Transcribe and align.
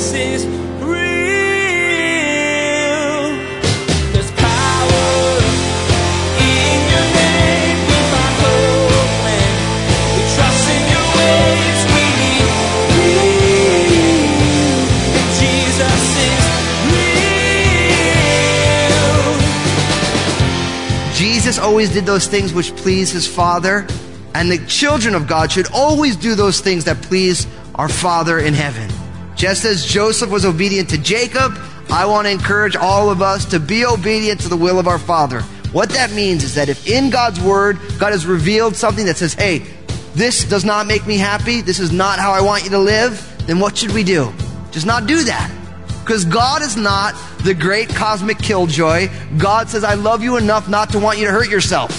Jesus 0.00 0.14
is. 0.14 0.60
Jesus 21.14 21.58
always 21.58 21.92
did 21.92 22.06
those 22.06 22.26
things 22.26 22.54
which 22.54 22.74
please 22.76 23.10
his 23.10 23.26
Father, 23.26 23.86
and 24.34 24.50
the 24.50 24.64
children 24.66 25.14
of 25.14 25.26
God 25.26 25.52
should 25.52 25.70
always 25.72 26.16
do 26.16 26.34
those 26.34 26.60
things 26.60 26.84
that 26.84 27.02
please 27.02 27.46
our 27.74 27.88
Father 27.88 28.38
in 28.38 28.54
heaven. 28.54 28.99
Just 29.40 29.64
as 29.64 29.86
Joseph 29.86 30.28
was 30.28 30.44
obedient 30.44 30.90
to 30.90 30.98
Jacob, 30.98 31.58
I 31.88 32.04
want 32.04 32.26
to 32.26 32.30
encourage 32.30 32.76
all 32.76 33.08
of 33.08 33.22
us 33.22 33.46
to 33.46 33.58
be 33.58 33.86
obedient 33.86 34.38
to 34.42 34.50
the 34.50 34.56
will 34.56 34.78
of 34.78 34.86
our 34.86 34.98
Father. 34.98 35.40
What 35.72 35.88
that 35.92 36.12
means 36.12 36.44
is 36.44 36.54
that 36.56 36.68
if 36.68 36.86
in 36.86 37.08
God's 37.08 37.40
Word, 37.40 37.78
God 37.98 38.12
has 38.12 38.26
revealed 38.26 38.76
something 38.76 39.06
that 39.06 39.16
says, 39.16 39.32
hey, 39.32 39.60
this 40.14 40.44
does 40.44 40.62
not 40.62 40.86
make 40.86 41.06
me 41.06 41.16
happy, 41.16 41.62
this 41.62 41.78
is 41.78 41.90
not 41.90 42.18
how 42.18 42.32
I 42.32 42.42
want 42.42 42.64
you 42.64 42.70
to 42.70 42.78
live, 42.78 43.34
then 43.46 43.58
what 43.58 43.78
should 43.78 43.92
we 43.92 44.04
do? 44.04 44.30
Just 44.72 44.84
not 44.84 45.06
do 45.06 45.24
that. 45.24 45.50
Because 46.04 46.26
God 46.26 46.60
is 46.60 46.76
not 46.76 47.14
the 47.42 47.54
great 47.54 47.88
cosmic 47.88 48.38
killjoy. 48.40 49.08
God 49.38 49.70
says, 49.70 49.84
I 49.84 49.94
love 49.94 50.22
you 50.22 50.36
enough 50.36 50.68
not 50.68 50.90
to 50.90 50.98
want 50.98 51.18
you 51.18 51.24
to 51.24 51.32
hurt 51.32 51.48
yourself. 51.48 51.90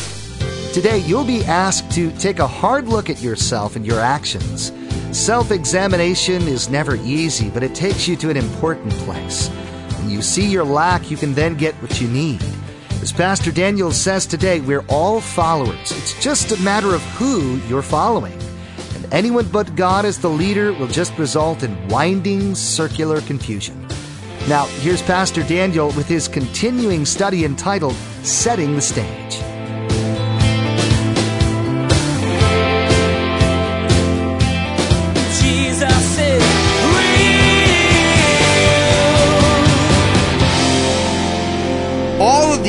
Today, 0.75 0.99
you'll 0.99 1.25
be 1.25 1.43
asked 1.45 1.91
to 1.93 2.11
take 2.19 2.37
a 2.37 2.45
hard 2.45 2.87
look 2.87 3.09
at 3.09 3.19
yourself 3.19 3.75
and 3.75 3.83
your 3.83 3.99
actions. 3.99 4.71
Self 5.11 5.51
examination 5.51 6.47
is 6.47 6.69
never 6.69 6.95
easy, 6.95 7.49
but 7.49 7.63
it 7.63 7.75
takes 7.75 8.07
you 8.07 8.15
to 8.15 8.29
an 8.29 8.37
important 8.37 8.93
place. 8.93 9.49
When 9.99 10.09
you 10.09 10.21
see 10.21 10.47
your 10.47 10.63
lack, 10.63 11.11
you 11.11 11.17
can 11.17 11.33
then 11.33 11.55
get 11.55 11.75
what 11.75 11.99
you 11.99 12.07
need. 12.07 12.41
As 13.01 13.11
Pastor 13.11 13.51
Daniel 13.51 13.91
says 13.91 14.25
today, 14.25 14.61
we're 14.61 14.85
all 14.87 15.19
followers. 15.19 15.91
It's 15.91 16.23
just 16.23 16.53
a 16.53 16.61
matter 16.61 16.95
of 16.95 17.01
who 17.17 17.57
you're 17.67 17.81
following. 17.81 18.39
And 18.95 19.13
anyone 19.13 19.49
but 19.49 19.75
God 19.75 20.05
as 20.05 20.17
the 20.17 20.29
leader 20.29 20.71
will 20.71 20.87
just 20.87 21.17
result 21.17 21.63
in 21.63 21.89
winding 21.89 22.55
circular 22.55 23.19
confusion. 23.19 23.85
Now, 24.47 24.65
here's 24.79 25.01
Pastor 25.01 25.43
Daniel 25.43 25.87
with 25.87 26.07
his 26.07 26.29
continuing 26.29 27.05
study 27.05 27.43
entitled 27.43 27.95
Setting 28.23 28.75
the 28.75 28.81
Stage. 28.81 29.50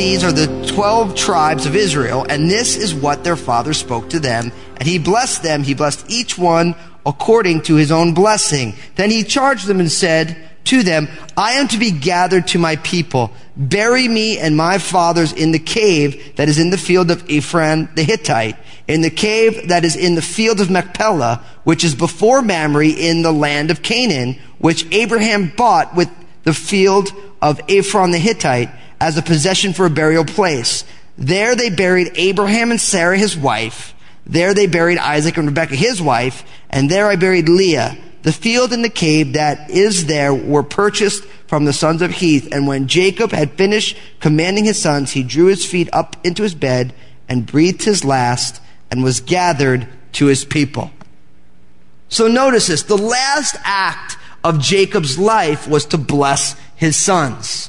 These 0.02 0.24
are 0.24 0.32
the 0.32 0.48
12 0.66 1.14
tribes 1.14 1.64
of 1.64 1.76
Israel, 1.76 2.26
and 2.28 2.50
this 2.50 2.76
is 2.76 2.92
what 2.92 3.22
their 3.22 3.36
father 3.36 3.72
spoke 3.72 4.10
to 4.10 4.18
them. 4.18 4.50
And 4.76 4.88
he 4.88 4.98
blessed 4.98 5.44
them. 5.44 5.62
He 5.62 5.74
blessed 5.74 6.10
each 6.10 6.36
one 6.36 6.74
according 7.06 7.62
to 7.62 7.76
his 7.76 7.92
own 7.92 8.12
blessing. 8.12 8.74
Then 8.96 9.12
he 9.12 9.22
charged 9.22 9.68
them 9.68 9.78
and 9.78 9.90
said 9.90 10.36
to 10.64 10.82
them, 10.82 11.06
I 11.36 11.52
am 11.52 11.68
to 11.68 11.78
be 11.78 11.92
gathered 11.92 12.48
to 12.48 12.58
my 12.58 12.76
people. 12.76 13.30
Bury 13.56 14.08
me 14.08 14.38
and 14.38 14.56
my 14.56 14.78
fathers 14.78 15.32
in 15.32 15.52
the 15.52 15.60
cave 15.60 16.34
that 16.34 16.48
is 16.48 16.58
in 16.58 16.70
the 16.70 16.78
field 16.78 17.12
of 17.12 17.24
Ephron 17.30 17.88
the 17.94 18.02
Hittite, 18.02 18.56
in 18.88 19.02
the 19.02 19.10
cave 19.10 19.68
that 19.68 19.84
is 19.84 19.94
in 19.94 20.16
the 20.16 20.22
field 20.22 20.60
of 20.60 20.68
Machpelah, 20.68 21.44
which 21.62 21.84
is 21.84 21.94
before 21.94 22.42
Mamre 22.42 22.88
in 22.88 23.22
the 23.22 23.32
land 23.32 23.70
of 23.70 23.82
Canaan, 23.82 24.36
which 24.58 24.84
Abraham 24.92 25.52
bought 25.56 25.94
with 25.94 26.10
the 26.42 26.54
field 26.54 27.12
of 27.40 27.60
Ephron 27.68 28.10
the 28.10 28.18
Hittite 28.18 28.70
as 29.02 29.18
a 29.18 29.22
possession 29.22 29.72
for 29.72 29.84
a 29.84 29.90
burial 29.90 30.24
place. 30.24 30.84
There 31.18 31.56
they 31.56 31.70
buried 31.70 32.12
Abraham 32.14 32.70
and 32.70 32.80
Sarah 32.80 33.18
his 33.18 33.36
wife. 33.36 33.94
There 34.24 34.54
they 34.54 34.68
buried 34.68 34.98
Isaac 34.98 35.36
and 35.36 35.48
Rebekah 35.48 35.74
his 35.74 36.00
wife, 36.00 36.44
and 36.70 36.88
there 36.88 37.08
I 37.08 37.16
buried 37.16 37.48
Leah. 37.48 37.98
The 38.22 38.32
field 38.32 38.72
and 38.72 38.84
the 38.84 38.88
cave 38.88 39.32
that 39.32 39.68
is 39.68 40.06
there 40.06 40.32
were 40.32 40.62
purchased 40.62 41.24
from 41.48 41.64
the 41.64 41.72
sons 41.72 42.00
of 42.00 42.12
Heth. 42.12 42.52
And 42.52 42.68
when 42.68 42.86
Jacob 42.86 43.32
had 43.32 43.50
finished 43.54 43.96
commanding 44.20 44.66
his 44.66 44.80
sons, 44.80 45.10
he 45.10 45.24
drew 45.24 45.46
his 45.46 45.66
feet 45.66 45.88
up 45.92 46.16
into 46.22 46.44
his 46.44 46.54
bed 46.54 46.94
and 47.28 47.44
breathed 47.44 47.82
his 47.82 48.04
last 48.04 48.62
and 48.88 49.02
was 49.02 49.20
gathered 49.20 49.88
to 50.12 50.26
his 50.26 50.44
people. 50.44 50.92
So 52.08 52.28
notice 52.28 52.68
this. 52.68 52.84
The 52.84 52.96
last 52.96 53.56
act 53.64 54.16
of 54.44 54.60
Jacob's 54.60 55.18
life 55.18 55.66
was 55.66 55.86
to 55.86 55.98
bless 55.98 56.54
his 56.76 56.94
sons. 56.94 57.68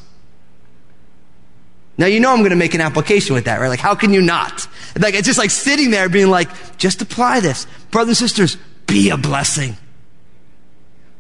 Now 1.98 2.08
you 2.08 2.20
know 2.20 2.32
I'm 2.32 2.40
going 2.40 2.50
to 2.50 2.56
make 2.56 2.74
an 2.74 2.82
application 2.82 3.36
with 3.36 3.46
that, 3.46 3.60
right? 3.60 3.68
Like 3.68 3.80
how 3.80 3.96
can 3.96 4.14
you 4.14 4.22
not? 4.22 4.68
Like 4.98 5.14
it's 5.14 5.28
just 5.28 5.40
like 5.40 5.52
sitting 5.52 5.92
there 5.92 6.10
being 6.10 6.30
like, 6.30 6.78
just 6.78 7.02
apply 7.02 7.40
this. 7.40 7.68
Brothers 7.92 8.22
and 8.22 8.30
sisters, 8.30 8.58
be 8.88 9.10
a 9.10 9.18
blessing. 9.18 9.78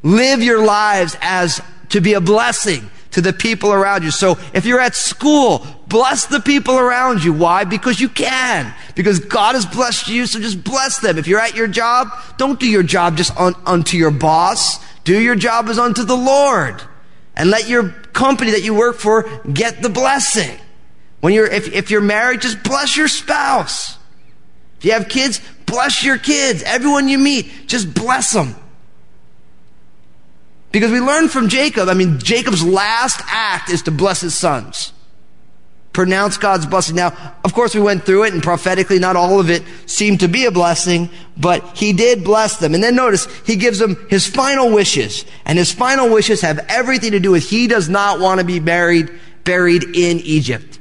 Live 0.01 0.41
your 0.41 0.63
lives 0.63 1.17
as 1.21 1.61
to 1.89 2.01
be 2.01 2.13
a 2.13 2.21
blessing 2.21 2.89
to 3.11 3.21
the 3.21 3.31
people 3.31 3.71
around 3.71 4.03
you. 4.03 4.11
So 4.11 4.37
if 4.53 4.65
you're 4.65 4.79
at 4.79 4.95
school, 4.95 5.65
bless 5.87 6.25
the 6.25 6.39
people 6.39 6.77
around 6.77 7.23
you. 7.23 7.31
Why? 7.31 7.63
Because 7.63 8.01
you 8.01 8.09
can. 8.09 8.73
Because 8.95 9.19
God 9.19 9.55
has 9.55 9.65
blessed 9.65 10.07
you, 10.07 10.25
so 10.25 10.39
just 10.39 10.63
bless 10.63 10.99
them. 10.99 11.17
If 11.17 11.27
you're 11.27 11.39
at 11.39 11.55
your 11.55 11.67
job, 11.67 12.09
don't 12.37 12.59
do 12.59 12.67
your 12.67 12.83
job 12.83 13.15
just 13.15 13.35
un- 13.37 13.55
unto 13.65 13.97
your 13.97 14.11
boss. 14.11 14.83
Do 15.03 15.19
your 15.19 15.35
job 15.35 15.69
as 15.69 15.77
unto 15.77 16.03
the 16.03 16.17
Lord. 16.17 16.81
And 17.35 17.49
let 17.49 17.69
your 17.69 17.89
company 18.13 18.51
that 18.51 18.63
you 18.63 18.73
work 18.73 18.97
for 18.97 19.29
get 19.51 19.81
the 19.81 19.89
blessing. 19.89 20.59
When 21.23 21.31
you're, 21.31 21.47
if, 21.47 21.71
if 21.71 21.89
you're 21.89 22.01
married, 22.01 22.41
just 22.41 22.63
bless 22.63 22.97
your 22.97 23.07
spouse. 23.07 23.97
If 24.79 24.83
you 24.83 24.91
have 24.91 25.07
kids, 25.07 25.39
bless 25.65 26.03
your 26.03 26.17
kids. 26.17 26.63
Everyone 26.63 27.07
you 27.07 27.17
meet, 27.17 27.49
just 27.65 27.93
bless 27.93 28.33
them. 28.33 28.57
Because 30.73 30.91
we 30.91 30.99
learn 30.99 31.29
from 31.29 31.47
Jacob, 31.47 31.87
I 31.87 31.93
mean, 31.93 32.19
Jacob's 32.19 32.61
last 32.61 33.21
act 33.27 33.69
is 33.69 33.83
to 33.83 33.91
bless 33.91 34.19
his 34.19 34.37
sons. 34.37 34.91
Pronounce 35.93 36.35
God's 36.35 36.65
blessing. 36.65 36.97
Now, 36.97 37.15
of 37.45 37.53
course, 37.53 37.73
we 37.73 37.79
went 37.79 38.03
through 38.03 38.23
it 38.23 38.33
and 38.33 38.43
prophetically, 38.43 38.99
not 38.99 39.15
all 39.15 39.39
of 39.39 39.49
it 39.49 39.63
seemed 39.85 40.19
to 40.19 40.27
be 40.27 40.43
a 40.43 40.51
blessing, 40.51 41.09
but 41.37 41.77
he 41.77 41.93
did 41.93 42.25
bless 42.25 42.57
them. 42.57 42.73
And 42.73 42.83
then 42.83 42.97
notice, 42.97 43.27
he 43.45 43.55
gives 43.55 43.79
them 43.79 43.95
his 44.09 44.27
final 44.27 44.73
wishes. 44.73 45.23
And 45.45 45.57
his 45.57 45.71
final 45.71 46.09
wishes 46.09 46.41
have 46.41 46.59
everything 46.67 47.11
to 47.11 47.21
do 47.21 47.31
with 47.31 47.49
he 47.49 47.67
does 47.67 47.87
not 47.87 48.19
want 48.19 48.41
to 48.41 48.45
be 48.45 48.59
buried, 48.59 49.09
buried 49.45 49.85
in 49.85 50.19
Egypt. 50.19 50.72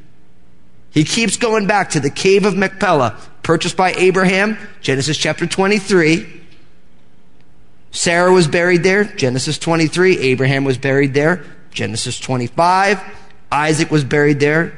He 0.93 1.05
keeps 1.05 1.37
going 1.37 1.67
back 1.67 1.91
to 1.91 2.01
the 2.01 2.11
cave 2.11 2.45
of 2.45 2.57
Machpelah, 2.57 3.19
purchased 3.43 3.77
by 3.77 3.93
Abraham, 3.93 4.59
Genesis 4.81 5.17
chapter 5.17 5.47
23. 5.47 6.41
Sarah 7.91 8.33
was 8.33 8.47
buried 8.47 8.83
there, 8.83 9.05
Genesis 9.05 9.59
23. 9.59 10.19
Abraham 10.19 10.65
was 10.65 10.79
buried 10.79 11.15
there, 11.15 11.45
Genesis 11.71 12.19
25. 12.21 13.03
Isaac 13.51 13.91
was 13.91 14.05
buried 14.05 14.41
there, 14.41 14.73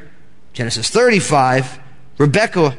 Genesis 0.52 0.88
35. 0.88 1.78
Rebecca 2.18 2.76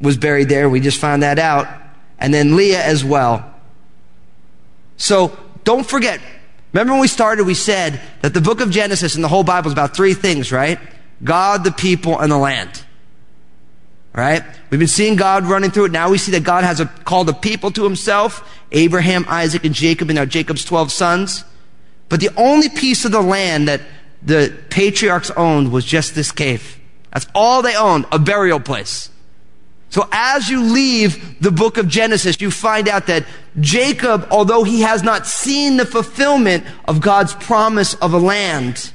was 0.00 0.16
buried 0.16 0.48
there. 0.48 0.68
We 0.68 0.80
just 0.80 1.00
found 1.00 1.22
that 1.22 1.38
out. 1.38 1.66
And 2.18 2.32
then 2.32 2.56
Leah 2.56 2.82
as 2.82 3.04
well. 3.04 3.54
So 4.96 5.36
don't 5.64 5.86
forget. 5.86 6.20
Remember 6.72 6.92
when 6.92 7.00
we 7.00 7.08
started, 7.08 7.44
we 7.44 7.54
said 7.54 8.00
that 8.22 8.34
the 8.34 8.40
book 8.40 8.60
of 8.60 8.70
Genesis 8.70 9.14
and 9.14 9.22
the 9.22 9.28
whole 9.28 9.44
Bible 9.44 9.68
is 9.68 9.72
about 9.72 9.96
three 9.96 10.14
things, 10.14 10.52
right? 10.52 10.78
God, 11.24 11.64
the 11.64 11.72
people, 11.72 12.18
and 12.18 12.30
the 12.30 12.38
land. 12.38 12.84
Right? 14.12 14.44
We've 14.70 14.78
been 14.78 14.86
seeing 14.86 15.16
God 15.16 15.44
running 15.44 15.72
through 15.72 15.86
it. 15.86 15.92
Now 15.92 16.10
we 16.10 16.18
see 16.18 16.32
that 16.32 16.44
God 16.44 16.62
has 16.62 16.78
a, 16.78 16.86
called 16.86 17.28
a 17.28 17.32
people 17.32 17.72
to 17.72 17.82
himself. 17.82 18.48
Abraham, 18.70 19.24
Isaac, 19.28 19.64
and 19.64 19.74
Jacob, 19.74 20.08
and 20.08 20.16
now 20.16 20.24
Jacob's 20.24 20.64
12 20.64 20.92
sons. 20.92 21.44
But 22.08 22.20
the 22.20 22.30
only 22.36 22.68
piece 22.68 23.04
of 23.04 23.12
the 23.12 23.22
land 23.22 23.66
that 23.68 23.80
the 24.22 24.56
patriarchs 24.70 25.30
owned 25.30 25.72
was 25.72 25.84
just 25.84 26.14
this 26.14 26.30
cave. 26.30 26.78
That's 27.12 27.26
all 27.34 27.62
they 27.62 27.76
owned, 27.76 28.06
a 28.12 28.18
burial 28.18 28.60
place. 28.60 29.10
So 29.90 30.08
as 30.10 30.48
you 30.48 30.60
leave 30.60 31.40
the 31.40 31.52
book 31.52 31.76
of 31.76 31.86
Genesis, 31.86 32.40
you 32.40 32.50
find 32.50 32.88
out 32.88 33.06
that 33.06 33.24
Jacob, 33.60 34.26
although 34.30 34.64
he 34.64 34.80
has 34.80 35.04
not 35.04 35.26
seen 35.26 35.76
the 35.76 35.86
fulfillment 35.86 36.64
of 36.86 37.00
God's 37.00 37.34
promise 37.34 37.94
of 37.94 38.12
a 38.12 38.18
land, 38.18 38.92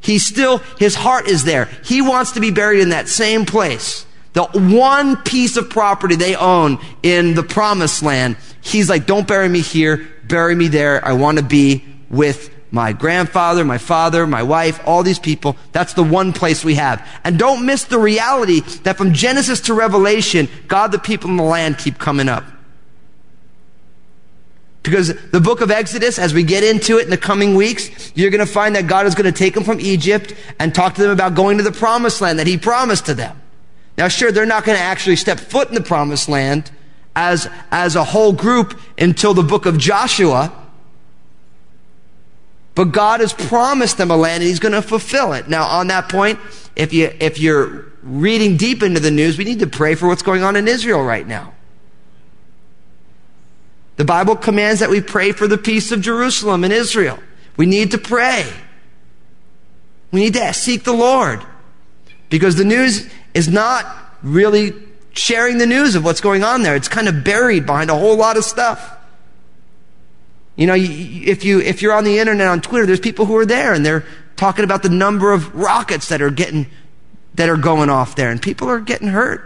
he 0.00 0.18
still, 0.18 0.58
his 0.78 0.94
heart 0.94 1.28
is 1.28 1.44
there. 1.44 1.66
He 1.84 2.02
wants 2.02 2.32
to 2.32 2.40
be 2.40 2.50
buried 2.50 2.80
in 2.80 2.90
that 2.90 3.08
same 3.08 3.44
place. 3.44 4.06
The 4.32 4.44
one 4.44 5.16
piece 5.22 5.56
of 5.56 5.70
property 5.70 6.16
they 6.16 6.36
own 6.36 6.78
in 7.02 7.34
the 7.34 7.42
promised 7.42 8.02
land. 8.02 8.36
He's 8.60 8.88
like, 8.88 9.06
don't 9.06 9.26
bury 9.26 9.48
me 9.48 9.60
here, 9.60 10.08
bury 10.24 10.54
me 10.54 10.68
there. 10.68 11.04
I 11.04 11.12
want 11.12 11.38
to 11.38 11.44
be 11.44 11.84
with 12.08 12.54
my 12.70 12.92
grandfather, 12.92 13.64
my 13.64 13.78
father, 13.78 14.26
my 14.26 14.42
wife, 14.42 14.80
all 14.86 15.02
these 15.02 15.18
people. 15.18 15.56
That's 15.72 15.94
the 15.94 16.04
one 16.04 16.32
place 16.32 16.64
we 16.64 16.76
have. 16.76 17.06
And 17.24 17.38
don't 17.38 17.66
miss 17.66 17.84
the 17.84 17.98
reality 17.98 18.60
that 18.84 18.96
from 18.96 19.12
Genesis 19.12 19.60
to 19.62 19.74
Revelation, 19.74 20.48
God, 20.68 20.92
the 20.92 20.98
people, 20.98 21.30
in 21.30 21.36
the 21.36 21.42
land 21.42 21.78
keep 21.78 21.98
coming 21.98 22.28
up. 22.28 22.44
Because 24.82 25.08
the 25.30 25.40
book 25.40 25.60
of 25.60 25.70
Exodus, 25.70 26.18
as 26.18 26.32
we 26.32 26.42
get 26.42 26.64
into 26.64 26.98
it 26.98 27.04
in 27.04 27.10
the 27.10 27.18
coming 27.18 27.54
weeks, 27.54 28.12
you're 28.14 28.30
going 28.30 28.44
to 28.44 28.50
find 28.50 28.74
that 28.76 28.86
God 28.86 29.06
is 29.06 29.14
going 29.14 29.30
to 29.30 29.38
take 29.38 29.52
them 29.52 29.64
from 29.64 29.78
Egypt 29.78 30.34
and 30.58 30.74
talk 30.74 30.94
to 30.94 31.02
them 31.02 31.10
about 31.10 31.34
going 31.34 31.58
to 31.58 31.62
the 31.62 31.72
promised 31.72 32.20
land 32.20 32.38
that 32.38 32.46
he 32.46 32.56
promised 32.56 33.06
to 33.06 33.14
them. 33.14 33.40
Now, 33.98 34.08
sure, 34.08 34.32
they're 34.32 34.46
not 34.46 34.64
going 34.64 34.78
to 34.78 34.82
actually 34.82 35.16
step 35.16 35.38
foot 35.38 35.68
in 35.68 35.74
the 35.74 35.82
promised 35.82 36.28
land 36.28 36.70
as, 37.14 37.46
as 37.70 37.96
a 37.96 38.04
whole 38.04 38.32
group 38.32 38.80
until 38.96 39.34
the 39.34 39.42
book 39.42 39.66
of 39.66 39.76
Joshua. 39.76 40.50
But 42.74 42.84
God 42.86 43.20
has 43.20 43.34
promised 43.34 43.98
them 43.98 44.10
a 44.10 44.16
land 44.16 44.42
and 44.42 44.48
he's 44.48 44.60
going 44.60 44.72
to 44.72 44.80
fulfill 44.80 45.34
it. 45.34 45.48
Now, 45.48 45.64
on 45.64 45.88
that 45.88 46.08
point, 46.08 46.38
if 46.74 46.94
you, 46.94 47.12
if 47.20 47.38
you're 47.38 47.92
reading 48.02 48.56
deep 48.56 48.82
into 48.82 49.00
the 49.00 49.10
news, 49.10 49.36
we 49.36 49.44
need 49.44 49.58
to 49.58 49.66
pray 49.66 49.94
for 49.94 50.08
what's 50.08 50.22
going 50.22 50.42
on 50.42 50.56
in 50.56 50.66
Israel 50.66 51.04
right 51.04 51.26
now. 51.26 51.52
The 54.00 54.06
Bible 54.06 54.34
commands 54.34 54.80
that 54.80 54.88
we 54.88 55.02
pray 55.02 55.32
for 55.32 55.46
the 55.46 55.58
peace 55.58 55.92
of 55.92 56.00
Jerusalem 56.00 56.64
and 56.64 56.72
Israel. 56.72 57.18
We 57.58 57.66
need 57.66 57.90
to 57.90 57.98
pray. 57.98 58.50
We 60.10 60.20
need 60.20 60.32
to 60.32 60.54
seek 60.54 60.84
the 60.84 60.94
Lord 60.94 61.44
because 62.30 62.56
the 62.56 62.64
news 62.64 63.10
is 63.34 63.46
not 63.46 63.84
really 64.22 64.72
sharing 65.12 65.58
the 65.58 65.66
news 65.66 65.96
of 65.96 66.02
what's 66.02 66.22
going 66.22 66.42
on 66.42 66.62
there. 66.62 66.76
It's 66.76 66.88
kind 66.88 67.08
of 67.08 67.24
buried 67.24 67.66
behind 67.66 67.90
a 67.90 67.94
whole 67.94 68.16
lot 68.16 68.38
of 68.38 68.44
stuff. 68.46 68.96
You 70.56 70.66
know, 70.66 70.76
if 70.78 71.44
you 71.44 71.60
if 71.60 71.82
you're 71.82 71.92
on 71.92 72.04
the 72.04 72.20
internet 72.20 72.46
on 72.46 72.62
Twitter, 72.62 72.86
there's 72.86 73.00
people 73.00 73.26
who 73.26 73.36
are 73.36 73.44
there 73.44 73.74
and 73.74 73.84
they're 73.84 74.06
talking 74.36 74.64
about 74.64 74.82
the 74.82 74.88
number 74.88 75.30
of 75.30 75.54
rockets 75.54 76.08
that 76.08 76.22
are 76.22 76.30
getting 76.30 76.68
that 77.34 77.50
are 77.50 77.58
going 77.58 77.90
off 77.90 78.16
there 78.16 78.30
and 78.30 78.40
people 78.40 78.66
are 78.70 78.80
getting 78.80 79.08
hurt. 79.08 79.42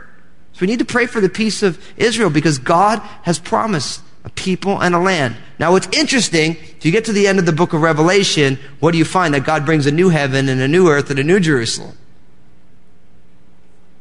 So 0.52 0.60
we 0.60 0.68
need 0.68 0.78
to 0.78 0.84
pray 0.84 1.06
for 1.06 1.20
the 1.20 1.28
peace 1.28 1.64
of 1.64 1.84
Israel 1.96 2.30
because 2.30 2.58
God 2.58 3.00
has 3.24 3.40
promised 3.40 4.03
a 4.24 4.30
people 4.30 4.80
and 4.80 4.94
a 4.94 4.98
land. 4.98 5.36
Now 5.58 5.72
what's 5.72 5.88
interesting, 5.96 6.52
if 6.56 6.84
you 6.84 6.92
get 6.92 7.04
to 7.06 7.12
the 7.12 7.26
end 7.26 7.38
of 7.38 7.46
the 7.46 7.52
book 7.52 7.72
of 7.72 7.82
Revelation, 7.82 8.58
what 8.80 8.92
do 8.92 8.98
you 8.98 9.04
find? 9.04 9.34
That 9.34 9.44
God 9.44 9.64
brings 9.66 9.86
a 9.86 9.92
new 9.92 10.08
heaven 10.08 10.48
and 10.48 10.60
a 10.60 10.68
new 10.68 10.88
earth 10.88 11.10
and 11.10 11.18
a 11.18 11.24
new 11.24 11.40
Jerusalem. 11.40 11.96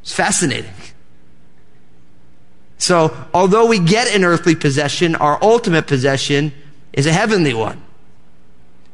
It's 0.02 0.14
fascinating. 0.14 0.74
So, 2.78 3.16
although 3.34 3.66
we 3.66 3.80
get 3.80 4.14
an 4.14 4.26
earthly 4.26 4.56
possession, 4.56 5.16
our 5.16 5.42
ultimate 5.42 5.88
possession 5.88 6.52
is 6.92 7.06
a 7.06 7.14
heavenly 7.14 7.54
one. 7.54 7.82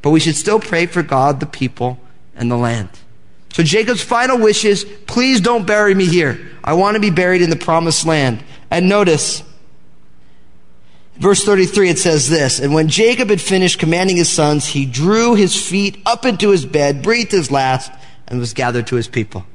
But 0.02 0.12
we 0.12 0.20
should 0.20 0.36
still 0.36 0.60
pray 0.60 0.86
for 0.86 1.02
God, 1.02 1.40
the 1.40 1.46
people, 1.46 2.00
and 2.36 2.52
the 2.52 2.58
land. 2.58 2.90
So 3.54 3.64
Jacob's 3.64 4.04
final 4.04 4.38
wishes, 4.38 4.86
please 5.08 5.42
don't 5.42 5.66
bury 5.66 5.96
me 5.96 6.06
here. 6.06 6.40
I 6.64 6.74
want 6.74 6.96
to 6.96 7.02
be 7.02 7.10
buried 7.10 7.42
in 7.42 7.50
the 7.50 7.56
promised 7.56 8.06
land. 8.06 8.44
And 8.70 8.88
notice, 8.88 9.44
Verse 11.20 11.44
33, 11.44 11.90
it 11.90 12.00
says 12.00 12.30
this, 12.30 12.60
And 12.60 12.74
when 12.74 12.88
Jacob 12.88 13.30
had 13.30 13.42
finished 13.42 13.78
commanding 13.78 14.16
his 14.16 14.30
sons, 14.30 14.66
he 14.66 14.86
drew 14.86 15.36
his 15.36 15.54
feet 15.54 16.02
up 16.06 16.26
into 16.26 16.50
his 16.50 16.66
bed, 16.66 17.04
breathed 17.04 17.32
his 17.32 17.52
last, 17.52 17.92
and 18.28 18.40
was 18.40 18.54
gathered 18.54 18.88
to 18.88 18.96
his 18.96 19.10
people. 19.10 19.46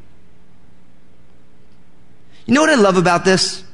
You 2.44 2.52
know 2.52 2.60
what 2.60 2.70
I 2.70 2.74
love 2.74 2.98
about 2.98 3.24
this? 3.24 3.64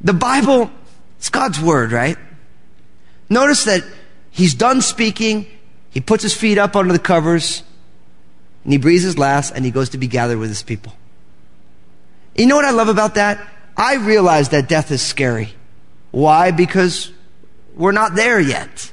The 0.00 0.12
Bible, 0.12 0.72
it's 1.18 1.30
God's 1.30 1.60
word, 1.60 1.92
right? 1.92 2.18
Notice 3.30 3.64
that 3.64 3.84
he's 4.32 4.54
done 4.54 4.82
speaking, 4.82 5.46
he 5.90 6.00
puts 6.00 6.24
his 6.24 6.34
feet 6.34 6.58
up 6.58 6.74
under 6.74 6.92
the 6.92 6.98
covers, 6.98 7.62
and 8.64 8.72
he 8.72 8.78
breathes 8.78 9.04
his 9.04 9.16
last, 9.16 9.52
and 9.54 9.64
he 9.64 9.70
goes 9.70 9.90
to 9.90 9.98
be 9.98 10.08
gathered 10.08 10.38
with 10.38 10.48
his 10.48 10.64
people. 10.64 10.94
You 12.34 12.46
know 12.46 12.56
what 12.56 12.64
I 12.64 12.72
love 12.72 12.88
about 12.88 13.14
that? 13.14 13.46
I 13.76 13.94
realize 13.96 14.48
that 14.48 14.68
death 14.68 14.90
is 14.90 15.00
scary. 15.00 15.54
Why? 16.14 16.52
Because 16.52 17.10
we're 17.74 17.90
not 17.90 18.14
there 18.14 18.38
yet. 18.38 18.92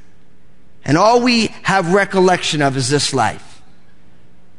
And 0.84 0.98
all 0.98 1.22
we 1.22 1.48
have 1.62 1.94
recollection 1.94 2.64
of 2.64 2.76
is 2.76 2.90
this 2.90 3.14
life. 3.14 3.62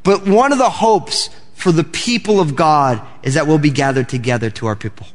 But 0.05 0.29
one 0.29 0.53
of 0.53 0.59
the 0.59 0.71
hopes 0.71 1.29
for 1.55 1.73
the 1.73 1.83
people 1.83 2.39
of 2.39 2.55
God 2.55 3.03
is 3.25 3.35
that 3.35 3.49
we'll 3.49 3.59
be 3.59 3.71
gathered 3.71 4.09
together 4.09 4.49
to 4.51 4.67
our 4.67 4.77
people. 4.77 5.09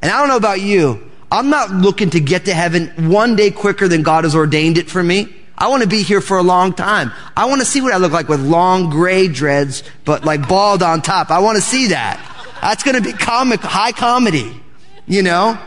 And 0.00 0.10
I 0.10 0.18
don't 0.18 0.28
know 0.28 0.38
about 0.38 0.62
you. 0.62 1.10
I'm 1.30 1.50
not 1.50 1.70
looking 1.70 2.08
to 2.10 2.20
get 2.20 2.46
to 2.46 2.54
heaven 2.54 3.10
one 3.10 3.36
day 3.36 3.50
quicker 3.50 3.86
than 3.86 4.02
God 4.02 4.24
has 4.24 4.34
ordained 4.34 4.78
it 4.78 4.88
for 4.88 5.02
me. 5.02 5.28
I 5.58 5.68
want 5.68 5.82
to 5.82 5.88
be 5.88 6.02
here 6.02 6.22
for 6.22 6.38
a 6.38 6.42
long 6.42 6.72
time. 6.72 7.12
I 7.36 7.44
want 7.44 7.60
to 7.60 7.66
see 7.66 7.82
what 7.82 7.92
I 7.92 7.98
look 7.98 8.12
like 8.12 8.28
with 8.28 8.40
long 8.40 8.88
gray 8.88 9.28
dreads, 9.28 9.82
but 10.06 10.24
like 10.24 10.48
bald 10.48 10.82
on 10.82 11.02
top. 11.02 11.30
I 11.30 11.40
want 11.40 11.56
to 11.56 11.62
see 11.62 11.88
that. 11.88 12.18
That's 12.62 12.82
going 12.82 12.96
to 12.96 13.02
be 13.02 13.12
comic, 13.12 13.60
high 13.60 13.92
comedy, 13.92 14.58
you 15.06 15.22
know? 15.22 15.58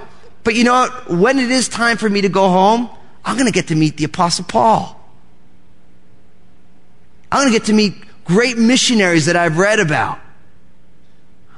But 0.48 0.56
you 0.56 0.64
know 0.64 0.72
what? 0.72 1.10
When 1.10 1.40
it 1.40 1.52
is 1.52 1.68
time 1.68 1.98
for 1.98 2.10
me 2.10 2.22
to 2.22 2.30
go 2.30 2.48
home, 2.48 2.90
I'm 3.26 3.36
going 3.36 3.48
to 3.48 3.52
get 3.52 3.68
to 3.68 3.76
meet 3.76 3.98
the 3.98 4.06
Apostle 4.06 4.46
Paul. 4.46 4.98
I'm 7.30 7.42
going 7.42 7.52
to 7.52 7.60
get 7.60 7.66
to 7.66 7.74
meet 7.74 7.96
great 8.24 8.58
missionaries 8.58 9.26
that 9.26 9.36
I've 9.36 9.58
read 9.58 9.82
about. 9.82 10.22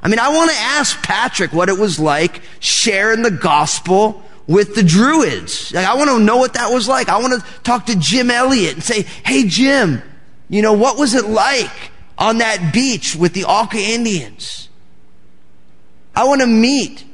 I 0.02 0.08
mean, 0.08 0.18
I 0.18 0.30
want 0.30 0.50
to 0.50 0.58
ask 0.58 1.04
Patrick 1.04 1.54
what 1.54 1.70
it 1.70 1.78
was 1.78 2.00
like 2.00 2.42
sharing 2.62 3.22
the 3.22 3.30
gospel 3.30 4.24
with 4.48 4.74
the 4.74 4.82
Druids. 4.82 5.72
Like, 5.72 5.86
I 5.86 5.94
want 5.94 6.10
to 6.10 6.20
know 6.20 6.38
what 6.38 6.56
that 6.56 6.74
was 6.74 6.88
like. 6.88 7.10
I 7.10 7.20
want 7.20 7.40
to 7.40 7.48
talk 7.62 7.86
to 7.86 7.96
Jim 7.96 8.32
Elliot 8.32 8.74
and 8.74 8.84
say, 8.84 9.04
Hey, 9.24 9.44
Jim, 9.44 10.02
you 10.50 10.64
know, 10.64 10.74
what 10.74 10.98
was 10.98 11.14
it 11.14 11.26
like 11.26 11.92
on 12.18 12.40
that 12.40 12.74
beach 12.74 13.16
with 13.16 13.34
the 13.34 13.46
Auca 13.46 13.78
Indians? 13.78 14.68
I 16.16 16.24
want 16.24 16.42
to 16.42 16.48
meet 16.48 17.06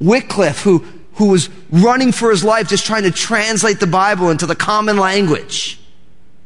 Wycliffe, 0.00 0.62
who 0.62 0.86
who 1.14 1.28
was 1.28 1.50
running 1.70 2.12
for 2.12 2.30
his 2.30 2.44
life 2.44 2.68
just 2.68 2.86
trying 2.86 3.02
to 3.02 3.10
translate 3.10 3.80
the 3.80 3.86
Bible 3.86 4.30
into 4.30 4.46
the 4.46 4.54
common 4.54 4.96
language. 4.96 5.78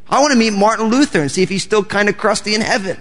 I 0.09 0.21
want 0.21 0.33
to 0.33 0.39
meet 0.39 0.53
Martin 0.53 0.87
Luther 0.87 1.21
and 1.21 1.31
see 1.31 1.43
if 1.43 1.49
he's 1.49 1.63
still 1.63 1.85
kind 1.85 2.09
of 2.09 2.17
crusty 2.17 2.55
in 2.55 2.61
heaven. 2.61 3.01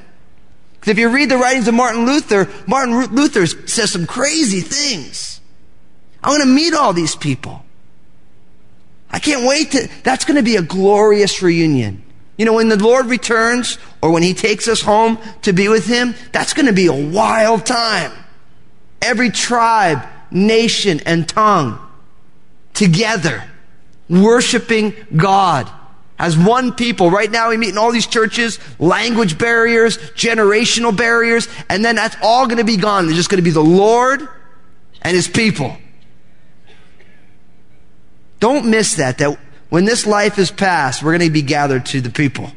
Because 0.74 0.92
if 0.92 1.00
you 1.00 1.10
read 1.10 1.30
the 1.30 1.38
writings 1.38 1.68
of 1.68 1.74
Martin 1.74 2.06
Luther, 2.06 2.50
Martin 2.68 3.16
Luther 3.16 3.46
says 3.46 3.92
some 3.92 4.06
crazy 4.06 4.62
things. 4.62 5.42
I 6.24 6.30
want 6.30 6.44
to 6.44 6.48
meet 6.48 6.74
all 6.74 6.94
these 6.94 7.16
people. 7.16 7.64
I 9.10 9.20
can't 9.20 9.48
wait 9.48 9.72
to, 9.72 9.88
that's 10.04 10.26
going 10.26 10.38
to 10.38 10.44
be 10.44 10.56
a 10.56 10.62
glorious 10.62 11.42
reunion. 11.42 12.04
You 12.38 12.46
know, 12.46 12.54
when 12.54 12.68
the 12.68 12.78
Lord 12.78 13.06
returns 13.06 13.78
or 14.02 14.12
when 14.12 14.24
he 14.24 14.34
takes 14.34 14.68
us 14.68 14.82
home 14.82 15.20
to 15.44 15.54
be 15.54 15.70
with 15.70 15.88
him, 15.88 16.16
that's 16.32 16.54
going 16.54 16.66
to 16.66 16.74
be 16.74 16.88
a 16.88 17.10
wild 17.12 17.66
time. 17.66 18.12
Every 19.02 19.30
tribe, 19.30 20.06
nation, 20.36 21.02
and 21.06 21.28
tongue 21.28 21.80
together, 22.74 23.44
worshiping 24.10 24.94
God 25.16 25.72
as 26.20 26.38
one 26.38 26.74
people. 26.74 27.10
Right 27.10 27.32
now 27.32 27.50
we 27.50 27.58
meet 27.58 27.70
in 27.70 27.78
all 27.78 27.92
these 27.92 28.08
churches, 28.08 28.60
language 28.80 29.38
barriers, 29.38 29.98
generational 29.98 30.96
barriers, 30.96 31.48
and 31.70 31.84
then 31.84 31.96
that's 31.96 32.16
all 32.22 32.46
going 32.46 32.58
to 32.58 32.64
be 32.64 32.78
gone. 32.78 33.06
There's 33.06 33.18
just 33.18 33.30
going 33.30 33.40
to 33.40 33.44
be 33.44 33.52
the 33.52 33.62
Lord 33.62 34.28
and 35.02 35.16
His 35.16 35.28
people. 35.28 35.76
Don't 38.40 38.68
miss 38.68 38.96
that, 38.96 39.18
that 39.20 39.40
when 39.70 39.86
this 39.86 40.06
life 40.06 40.38
is 40.38 40.52
past, 40.52 41.02
we're 41.02 41.18
going 41.18 41.28
to 41.28 41.34
be 41.34 41.42
gathered 41.42 41.86
to 41.88 42.02
the 42.02 42.10
people. 42.10 42.52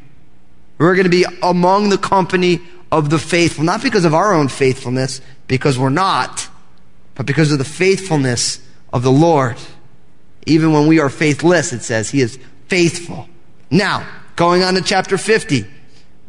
We're 0.77 0.95
going 0.95 1.05
to 1.05 1.09
be 1.09 1.25
among 1.41 1.89
the 1.89 1.97
company 1.97 2.61
of 2.91 3.09
the 3.09 3.19
faithful, 3.19 3.63
not 3.63 3.81
because 3.81 4.05
of 4.05 4.13
our 4.13 4.33
own 4.33 4.47
faithfulness, 4.47 5.21
because 5.47 5.77
we're 5.77 5.89
not, 5.89 6.47
but 7.19 7.25
because 7.25 7.51
of 7.51 7.57
the 7.57 7.65
faithfulness 7.65 8.61
of 8.93 9.03
the 9.03 9.11
Lord. 9.11 9.57
Even 10.45 10.71
when 10.71 10.87
we 10.87 11.01
are 11.01 11.09
faithless, 11.09 11.73
it 11.73 11.81
says 11.81 12.09
he 12.09 12.21
is 12.21 12.39
faithful. 12.69 13.27
Now, 13.69 14.07
going 14.37 14.63
on 14.63 14.75
to 14.75 14.81
chapter 14.81 15.17
50. 15.17 15.65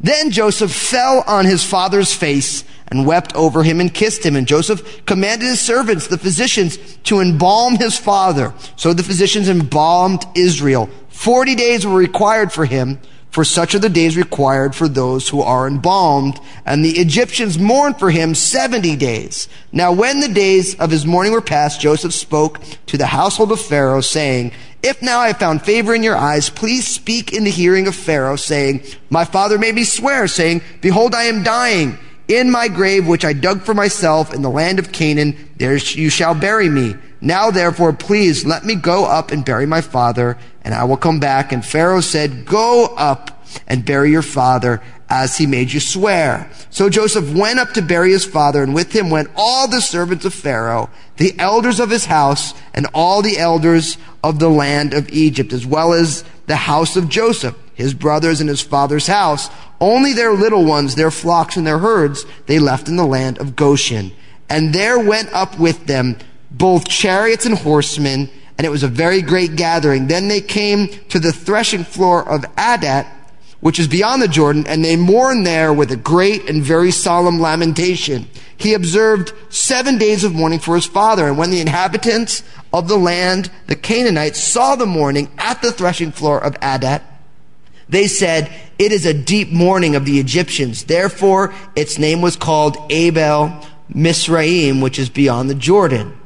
Then 0.01 0.31
Joseph 0.31 0.69
fell 0.69 1.23
on 1.25 1.45
his 1.45 1.63
father's 1.63 2.13
face 2.13 2.65
and 2.87 3.07
wept 3.07 3.33
over 3.35 3.63
him 3.63 3.79
and 3.79 3.93
kissed 3.93 4.25
him. 4.25 4.35
And 4.35 4.45
Joseph 4.45 5.05
commanded 5.05 5.45
his 5.45 5.61
servants, 5.61 6.07
the 6.07 6.17
physicians, 6.17 6.77
to 7.03 7.21
embalm 7.21 7.77
his 7.77 7.97
father. 7.97 8.53
So 8.75 8.91
the 8.91 9.01
physicians 9.01 9.47
embalmed 9.47 10.25
Israel. 10.35 10.89
Forty 11.07 11.55
days 11.55 11.87
were 11.87 11.95
required 11.95 12.51
for 12.51 12.65
him 12.65 12.99
for 13.31 13.45
such 13.45 13.73
are 13.73 13.79
the 13.79 13.89
days 13.89 14.17
required 14.17 14.75
for 14.75 14.87
those 14.87 15.29
who 15.29 15.41
are 15.41 15.67
embalmed. 15.67 16.39
And 16.65 16.83
the 16.83 16.99
Egyptians 16.99 17.57
mourned 17.57 17.97
for 17.97 18.11
him 18.11 18.35
70 18.35 18.95
days. 18.97 19.47
Now 19.71 19.93
when 19.93 20.19
the 20.19 20.27
days 20.27 20.75
of 20.75 20.91
his 20.91 21.05
mourning 21.05 21.31
were 21.31 21.41
past, 21.41 21.81
Joseph 21.81 22.13
spoke 22.13 22.61
to 22.87 22.97
the 22.97 23.07
household 23.07 23.51
of 23.51 23.61
Pharaoh, 23.61 24.01
saying, 24.01 24.51
If 24.83 25.01
now 25.01 25.19
I 25.19 25.27
have 25.27 25.39
found 25.39 25.63
favor 25.63 25.95
in 25.95 26.03
your 26.03 26.17
eyes, 26.17 26.49
please 26.49 26.85
speak 26.85 27.31
in 27.31 27.45
the 27.45 27.49
hearing 27.49 27.87
of 27.87 27.95
Pharaoh, 27.95 28.35
saying, 28.35 28.83
My 29.09 29.23
father 29.23 29.57
made 29.57 29.75
me 29.75 29.85
swear, 29.85 30.27
saying, 30.27 30.61
Behold, 30.81 31.15
I 31.15 31.23
am 31.23 31.43
dying. 31.43 31.97
In 32.27 32.49
my 32.49 32.67
grave, 32.67 33.07
which 33.07 33.25
I 33.25 33.33
dug 33.33 33.61
for 33.61 33.73
myself 33.73 34.33
in 34.33 34.41
the 34.41 34.49
land 34.49 34.79
of 34.79 34.91
Canaan, 34.91 35.35
there 35.57 35.75
you 35.75 36.09
shall 36.09 36.33
bury 36.33 36.69
me. 36.69 36.95
Now 37.19 37.51
therefore, 37.51 37.93
please 37.93 38.45
let 38.45 38.65
me 38.65 38.75
go 38.75 39.05
up 39.05 39.31
and 39.31 39.45
bury 39.45 39.65
my 39.65 39.81
father, 39.81 40.37
and 40.63 40.73
I 40.73 40.85
will 40.85 40.97
come 40.97 41.19
back. 41.19 41.51
And 41.51 41.65
Pharaoh 41.65 42.01
said, 42.01 42.45
Go 42.45 42.93
up 42.97 43.45
and 43.67 43.85
bury 43.85 44.11
your 44.11 44.21
father 44.21 44.81
as 45.09 45.37
he 45.37 45.45
made 45.45 45.73
you 45.73 45.79
swear. 45.79 46.49
So 46.69 46.89
Joseph 46.89 47.35
went 47.35 47.59
up 47.59 47.73
to 47.73 47.81
bury 47.81 48.11
his 48.11 48.25
father, 48.25 48.63
and 48.63 48.73
with 48.73 48.95
him 48.95 49.09
went 49.09 49.29
all 49.35 49.67
the 49.67 49.81
servants 49.81 50.25
of 50.25 50.33
Pharaoh, 50.33 50.89
the 51.17 51.37
elders 51.37 51.79
of 51.79 51.89
his 51.89 52.05
house, 52.05 52.53
and 52.73 52.87
all 52.93 53.21
the 53.21 53.37
elders 53.37 53.97
of 54.23 54.39
the 54.39 54.49
land 54.49 54.93
of 54.93 55.09
Egypt, 55.09 55.51
as 55.51 55.65
well 55.65 55.93
as 55.93 56.23
the 56.47 56.55
house 56.55 56.95
of 56.95 57.09
Joseph, 57.09 57.57
his 57.81 57.93
brothers 57.93 58.39
and 58.39 58.49
his 58.49 58.61
father's 58.61 59.07
house. 59.07 59.49
Only 59.79 60.13
their 60.13 60.33
little 60.33 60.63
ones, 60.63 60.95
their 60.95 61.11
flocks 61.11 61.57
and 61.57 61.65
their 61.65 61.79
herds, 61.79 62.25
they 62.45 62.59
left 62.59 62.87
in 62.87 62.95
the 62.95 63.05
land 63.05 63.39
of 63.39 63.55
Goshen. 63.55 64.11
And 64.49 64.73
there 64.73 64.99
went 64.99 65.31
up 65.33 65.59
with 65.59 65.87
them 65.87 66.17
both 66.51 66.87
chariots 66.87 67.45
and 67.45 67.57
horsemen, 67.57 68.29
and 68.57 68.67
it 68.67 68.69
was 68.69 68.83
a 68.83 68.87
very 68.87 69.21
great 69.21 69.55
gathering. 69.55 70.07
Then 70.07 70.27
they 70.27 70.41
came 70.41 70.87
to 71.09 71.19
the 71.19 71.31
threshing 71.31 71.83
floor 71.83 72.27
of 72.27 72.41
Adat, 72.55 73.07
which 73.61 73.79
is 73.79 73.87
beyond 73.87 74.21
the 74.21 74.27
Jordan, 74.27 74.67
and 74.67 74.83
they 74.83 74.95
mourned 74.95 75.45
there 75.45 75.71
with 75.71 75.91
a 75.91 75.95
great 75.95 76.49
and 76.49 76.63
very 76.63 76.91
solemn 76.91 77.39
lamentation. 77.39 78.27
He 78.57 78.73
observed 78.73 79.33
seven 79.49 79.97
days 79.97 80.23
of 80.23 80.33
mourning 80.33 80.59
for 80.59 80.75
his 80.75 80.85
father, 80.85 81.27
and 81.27 81.37
when 81.37 81.51
the 81.51 81.61
inhabitants 81.61 82.43
of 82.73 82.87
the 82.87 82.97
land, 82.97 83.49
the 83.67 83.75
Canaanites, 83.75 84.39
saw 84.39 84.75
the 84.75 84.85
mourning 84.85 85.29
at 85.37 85.61
the 85.61 85.71
threshing 85.71 86.11
floor 86.11 86.43
of 86.43 86.59
Adat, 86.59 87.01
they 87.91 88.07
said, 88.07 88.51
It 88.79 88.91
is 88.91 89.05
a 89.05 89.13
deep 89.13 89.51
mourning 89.51 89.95
of 89.95 90.05
the 90.05 90.19
Egyptians. 90.19 90.85
Therefore, 90.85 91.53
its 91.75 91.99
name 91.99 92.21
was 92.21 92.35
called 92.35 92.77
Abel 92.89 93.53
Mizraim, 93.89 94.81
which 94.81 94.97
is 94.97 95.09
beyond 95.09 95.49
the 95.49 95.55
Jordan. 95.55 96.17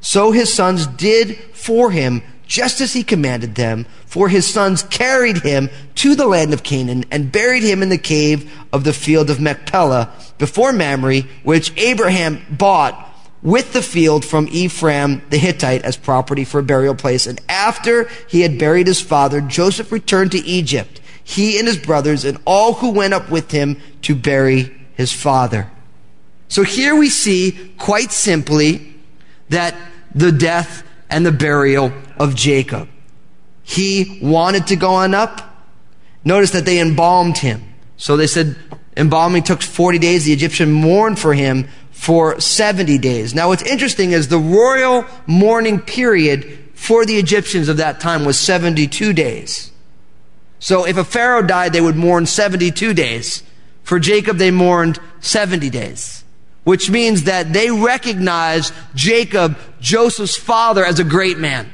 So 0.00 0.32
his 0.32 0.52
sons 0.52 0.86
did 0.86 1.36
for 1.52 1.92
him 1.92 2.22
just 2.46 2.80
as 2.82 2.92
he 2.92 3.02
commanded 3.02 3.54
them, 3.54 3.86
for 4.04 4.28
his 4.28 4.52
sons 4.52 4.82
carried 4.82 5.38
him 5.38 5.70
to 5.94 6.14
the 6.14 6.26
land 6.26 6.52
of 6.52 6.62
Canaan 6.62 7.04
and 7.10 7.32
buried 7.32 7.62
him 7.62 7.82
in 7.82 7.88
the 7.88 7.96
cave 7.96 8.52
of 8.72 8.84
the 8.84 8.92
field 8.92 9.30
of 9.30 9.40
Machpelah 9.40 10.12
before 10.36 10.72
Mamre, 10.72 11.20
which 11.44 11.72
Abraham 11.78 12.44
bought 12.50 13.10
with 13.42 13.72
the 13.72 13.82
field 13.82 14.24
from 14.24 14.48
Ephraim 14.50 15.22
the 15.30 15.38
Hittite 15.38 15.82
as 15.82 15.96
property 15.96 16.44
for 16.44 16.58
a 16.58 16.62
burial 16.62 16.94
place. 16.94 17.26
And 17.26 17.40
after 17.48 18.08
he 18.28 18.42
had 18.42 18.58
buried 18.58 18.86
his 18.86 19.00
father, 19.00 19.40
Joseph 19.40 19.90
returned 19.90 20.32
to 20.32 20.44
Egypt, 20.46 21.00
he 21.24 21.58
and 21.58 21.66
his 21.66 21.78
brothers 21.78 22.24
and 22.24 22.38
all 22.44 22.74
who 22.74 22.90
went 22.90 23.14
up 23.14 23.30
with 23.30 23.50
him 23.50 23.80
to 24.02 24.14
bury 24.14 24.74
his 24.94 25.12
father. 25.12 25.70
So 26.48 26.62
here 26.62 26.94
we 26.94 27.08
see 27.08 27.72
quite 27.78 28.12
simply 28.12 28.94
that 29.48 29.74
the 30.14 30.32
death 30.32 30.82
and 31.08 31.24
the 31.24 31.32
burial 31.32 31.92
of 32.18 32.34
Jacob. 32.34 32.88
He 33.62 34.18
wanted 34.22 34.66
to 34.68 34.76
go 34.76 34.90
on 34.90 35.14
up. 35.14 35.66
Notice 36.24 36.50
that 36.50 36.64
they 36.64 36.80
embalmed 36.80 37.38
him. 37.38 37.62
So 37.96 38.16
they 38.16 38.26
said 38.26 38.56
embalming 38.96 39.42
took 39.44 39.62
40 39.62 39.98
days. 39.98 40.24
The 40.24 40.32
Egyptian 40.32 40.70
mourned 40.72 41.18
for 41.18 41.34
him 41.34 41.68
for 41.90 42.40
70 42.40 42.98
days. 42.98 43.34
Now 43.34 43.48
what's 43.48 43.62
interesting 43.62 44.12
is 44.12 44.28
the 44.28 44.38
royal 44.38 45.06
mourning 45.26 45.80
period 45.80 46.58
for 46.74 47.06
the 47.06 47.16
Egyptians 47.16 47.68
of 47.68 47.78
that 47.78 48.00
time 48.00 48.24
was 48.24 48.38
72 48.38 49.12
days. 49.12 49.71
So 50.62 50.86
if 50.86 50.96
a 50.96 51.02
pharaoh 51.02 51.42
died, 51.42 51.72
they 51.72 51.80
would 51.80 51.96
mourn 51.96 52.24
72 52.24 52.94
days. 52.94 53.42
For 53.82 53.98
Jacob, 53.98 54.36
they 54.36 54.52
mourned 54.52 55.00
70 55.18 55.68
days. 55.70 56.22
Which 56.62 56.88
means 56.88 57.24
that 57.24 57.52
they 57.52 57.72
recognized 57.72 58.72
Jacob, 58.94 59.58
Joseph's 59.80 60.36
father, 60.36 60.84
as 60.84 61.00
a 61.00 61.04
great 61.04 61.36
man. 61.36 61.72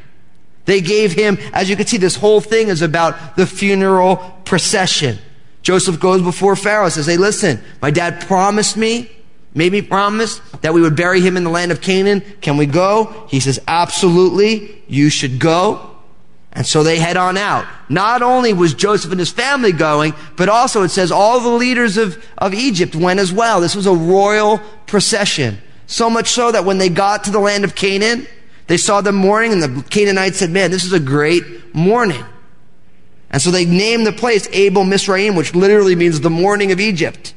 They 0.65 0.81
gave 0.81 1.13
him, 1.13 1.37
as 1.53 1.69
you 1.69 1.77
can 1.77 1.87
see, 1.87 1.99
this 1.99 2.17
whole 2.17 2.41
thing 2.41 2.69
is 2.69 2.81
about 2.81 3.37
the 3.37 3.47
funeral 3.47 4.17
procession. 4.47 5.19
Joseph 5.61 6.01
goes 6.01 6.23
before 6.23 6.57
Pharaoh, 6.57 6.89
says, 6.89 7.05
Hey, 7.05 7.19
listen, 7.19 7.63
my 7.83 7.91
dad 7.91 8.23
promised 8.27 8.79
me, 8.79 9.11
made 9.53 9.71
me 9.71 9.83
promise 9.83 10.39
that 10.63 10.73
we 10.73 10.81
would 10.81 10.97
bury 10.97 11.21
him 11.21 11.37
in 11.37 11.45
the 11.45 11.51
land 11.51 11.73
of 11.73 11.83
Canaan. 11.83 12.23
Can 12.41 12.57
we 12.57 12.65
go? 12.65 13.27
He 13.29 13.39
says, 13.39 13.61
Absolutely, 13.69 14.83
you 14.89 15.11
should 15.11 15.39
go. 15.39 15.98
And 16.59 16.67
so 16.67 16.83
they 16.83 16.99
head 16.99 17.17
on 17.17 17.37
out. 17.37 17.67
Not 17.89 18.21
only 18.21 18.53
was 18.53 18.75
Joseph 18.75 19.13
and 19.13 19.21
his 19.21 19.31
family 19.31 19.71
going, 19.71 20.13
but 20.35 20.49
also 20.49 20.83
it 20.83 20.89
says 20.89 21.13
all 21.13 21.39
the 21.39 21.51
leaders 21.51 21.97
of, 21.97 22.21
of 22.37 22.53
Egypt 22.53 22.97
went 22.97 23.21
as 23.21 23.33
well. 23.33 23.61
This 23.61 23.77
was 23.77 23.87
a 23.87 23.95
royal 23.95 24.59
procession. 24.89 25.59
So 25.87 26.11
much 26.11 26.31
so 26.31 26.51
that 26.51 26.65
when 26.65 26.79
they 26.79 26.89
got 26.89 27.23
to 27.25 27.31
the 27.31 27.39
land 27.39 27.63
of 27.63 27.77
Canaan, 27.77 28.27
they 28.67 28.77
saw 28.77 29.01
the 29.01 29.13
mourning 29.13 29.53
and 29.53 29.63
the 29.63 29.85
Canaanites 29.89 30.39
said, 30.39 30.51
man, 30.51 30.73
this 30.73 30.83
is 30.83 30.93
a 30.93 30.99
great 30.99 31.77
mourning. 31.77 32.25
And 33.31 33.41
so 33.41 33.53
they 33.53 33.65
named 33.65 34.05
the 34.05 34.13
place 34.13 34.49
Abel 34.51 34.83
Mizraim, 34.83 35.37
which 35.37 35.55
literally 35.55 35.95
means 35.95 36.19
the 36.19 36.29
mourning 36.29 36.73
of 36.73 36.81
Egypt. 36.81 37.35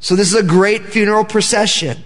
So 0.00 0.16
this 0.16 0.26
is 0.26 0.34
a 0.34 0.42
great 0.42 0.86
funeral 0.86 1.24
procession. 1.24 2.02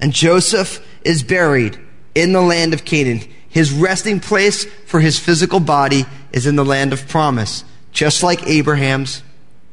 And 0.00 0.12
Joseph 0.12 0.84
is 1.04 1.22
buried 1.22 1.78
in 2.16 2.32
the 2.32 2.42
land 2.42 2.74
of 2.74 2.84
Canaan. 2.84 3.20
His 3.54 3.72
resting 3.72 4.18
place 4.18 4.64
for 4.64 4.98
his 4.98 5.16
physical 5.16 5.60
body 5.60 6.06
is 6.32 6.44
in 6.44 6.56
the 6.56 6.64
land 6.64 6.92
of 6.92 7.06
promise, 7.06 7.62
just 7.92 8.24
like 8.24 8.44
Abraham's 8.48 9.22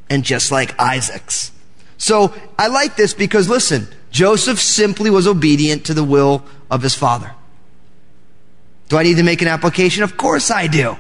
and 0.07 0.23
just 0.23 0.51
like 0.51 0.79
Isaac's. 0.79 1.51
So 1.97 2.31
I 2.59 2.67
like 2.67 2.95
this 2.95 3.15
because 3.15 3.50
listen, 3.50 3.88
Joseph 4.11 4.59
simply 4.59 5.09
was 5.09 5.25
obedient 5.25 5.85
to 5.85 5.95
the 5.95 6.03
will 6.03 6.45
of 6.69 6.83
his 6.83 6.93
father. 6.93 7.33
Do 8.89 9.00
I 9.00 9.03
need 9.03 9.17
to 9.17 9.23
make 9.23 9.41
an 9.41 9.47
application? 9.47 10.03
Of 10.03 10.15
course 10.15 10.51
I 10.51 10.67
do. 10.67 10.95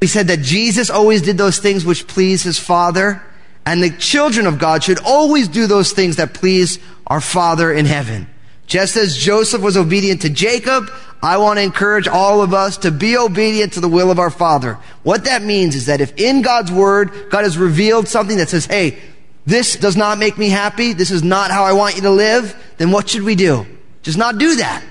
We 0.00 0.06
said 0.06 0.28
that 0.28 0.40
Jesus 0.40 0.88
always 0.88 1.20
did 1.20 1.36
those 1.36 1.58
things 1.58 1.84
which 1.84 2.06
please 2.06 2.44
his 2.44 2.58
father, 2.58 3.22
and 3.66 3.82
the 3.82 3.90
children 3.90 4.46
of 4.46 4.58
God 4.58 4.82
should 4.82 5.00
always 5.04 5.48
do 5.48 5.66
those 5.66 5.92
things 5.92 6.16
that 6.16 6.32
please 6.32 6.78
our 7.06 7.20
Father 7.20 7.70
in 7.70 7.84
heaven. 7.84 8.26
Just 8.70 8.96
as 8.96 9.16
Joseph 9.16 9.62
was 9.62 9.76
obedient 9.76 10.22
to 10.22 10.30
Jacob, 10.30 10.92
I 11.20 11.38
want 11.38 11.58
to 11.58 11.62
encourage 11.64 12.06
all 12.06 12.40
of 12.40 12.54
us 12.54 12.76
to 12.78 12.92
be 12.92 13.18
obedient 13.18 13.72
to 13.72 13.80
the 13.80 13.88
will 13.88 14.12
of 14.12 14.20
our 14.20 14.30
Father. 14.30 14.78
What 15.02 15.24
that 15.24 15.42
means 15.42 15.74
is 15.74 15.86
that 15.86 16.00
if 16.00 16.16
in 16.16 16.40
God's 16.40 16.70
Word, 16.70 17.30
God 17.30 17.42
has 17.42 17.58
revealed 17.58 18.06
something 18.06 18.36
that 18.36 18.48
says, 18.48 18.66
hey, 18.66 18.96
this 19.44 19.74
does 19.74 19.96
not 19.96 20.18
make 20.18 20.38
me 20.38 20.50
happy, 20.50 20.92
this 20.92 21.10
is 21.10 21.24
not 21.24 21.50
how 21.50 21.64
I 21.64 21.72
want 21.72 21.96
you 21.96 22.02
to 22.02 22.10
live, 22.10 22.54
then 22.78 22.92
what 22.92 23.08
should 23.08 23.22
we 23.22 23.34
do? 23.34 23.66
Just 24.02 24.18
not 24.18 24.38
do 24.38 24.54
that. 24.54 24.84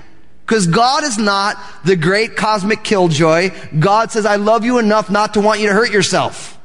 Because 0.44 0.66
God 0.66 1.02
is 1.02 1.16
not 1.16 1.56
the 1.82 1.96
great 1.96 2.36
cosmic 2.36 2.84
killjoy. 2.84 3.48
God 3.78 4.12
says, 4.12 4.26
I 4.26 4.36
love 4.36 4.62
you 4.62 4.78
enough 4.78 5.08
not 5.08 5.32
to 5.34 5.40
want 5.40 5.60
you 5.60 5.68
to 5.68 5.72
hurt 5.72 5.90
yourself. 5.90 6.59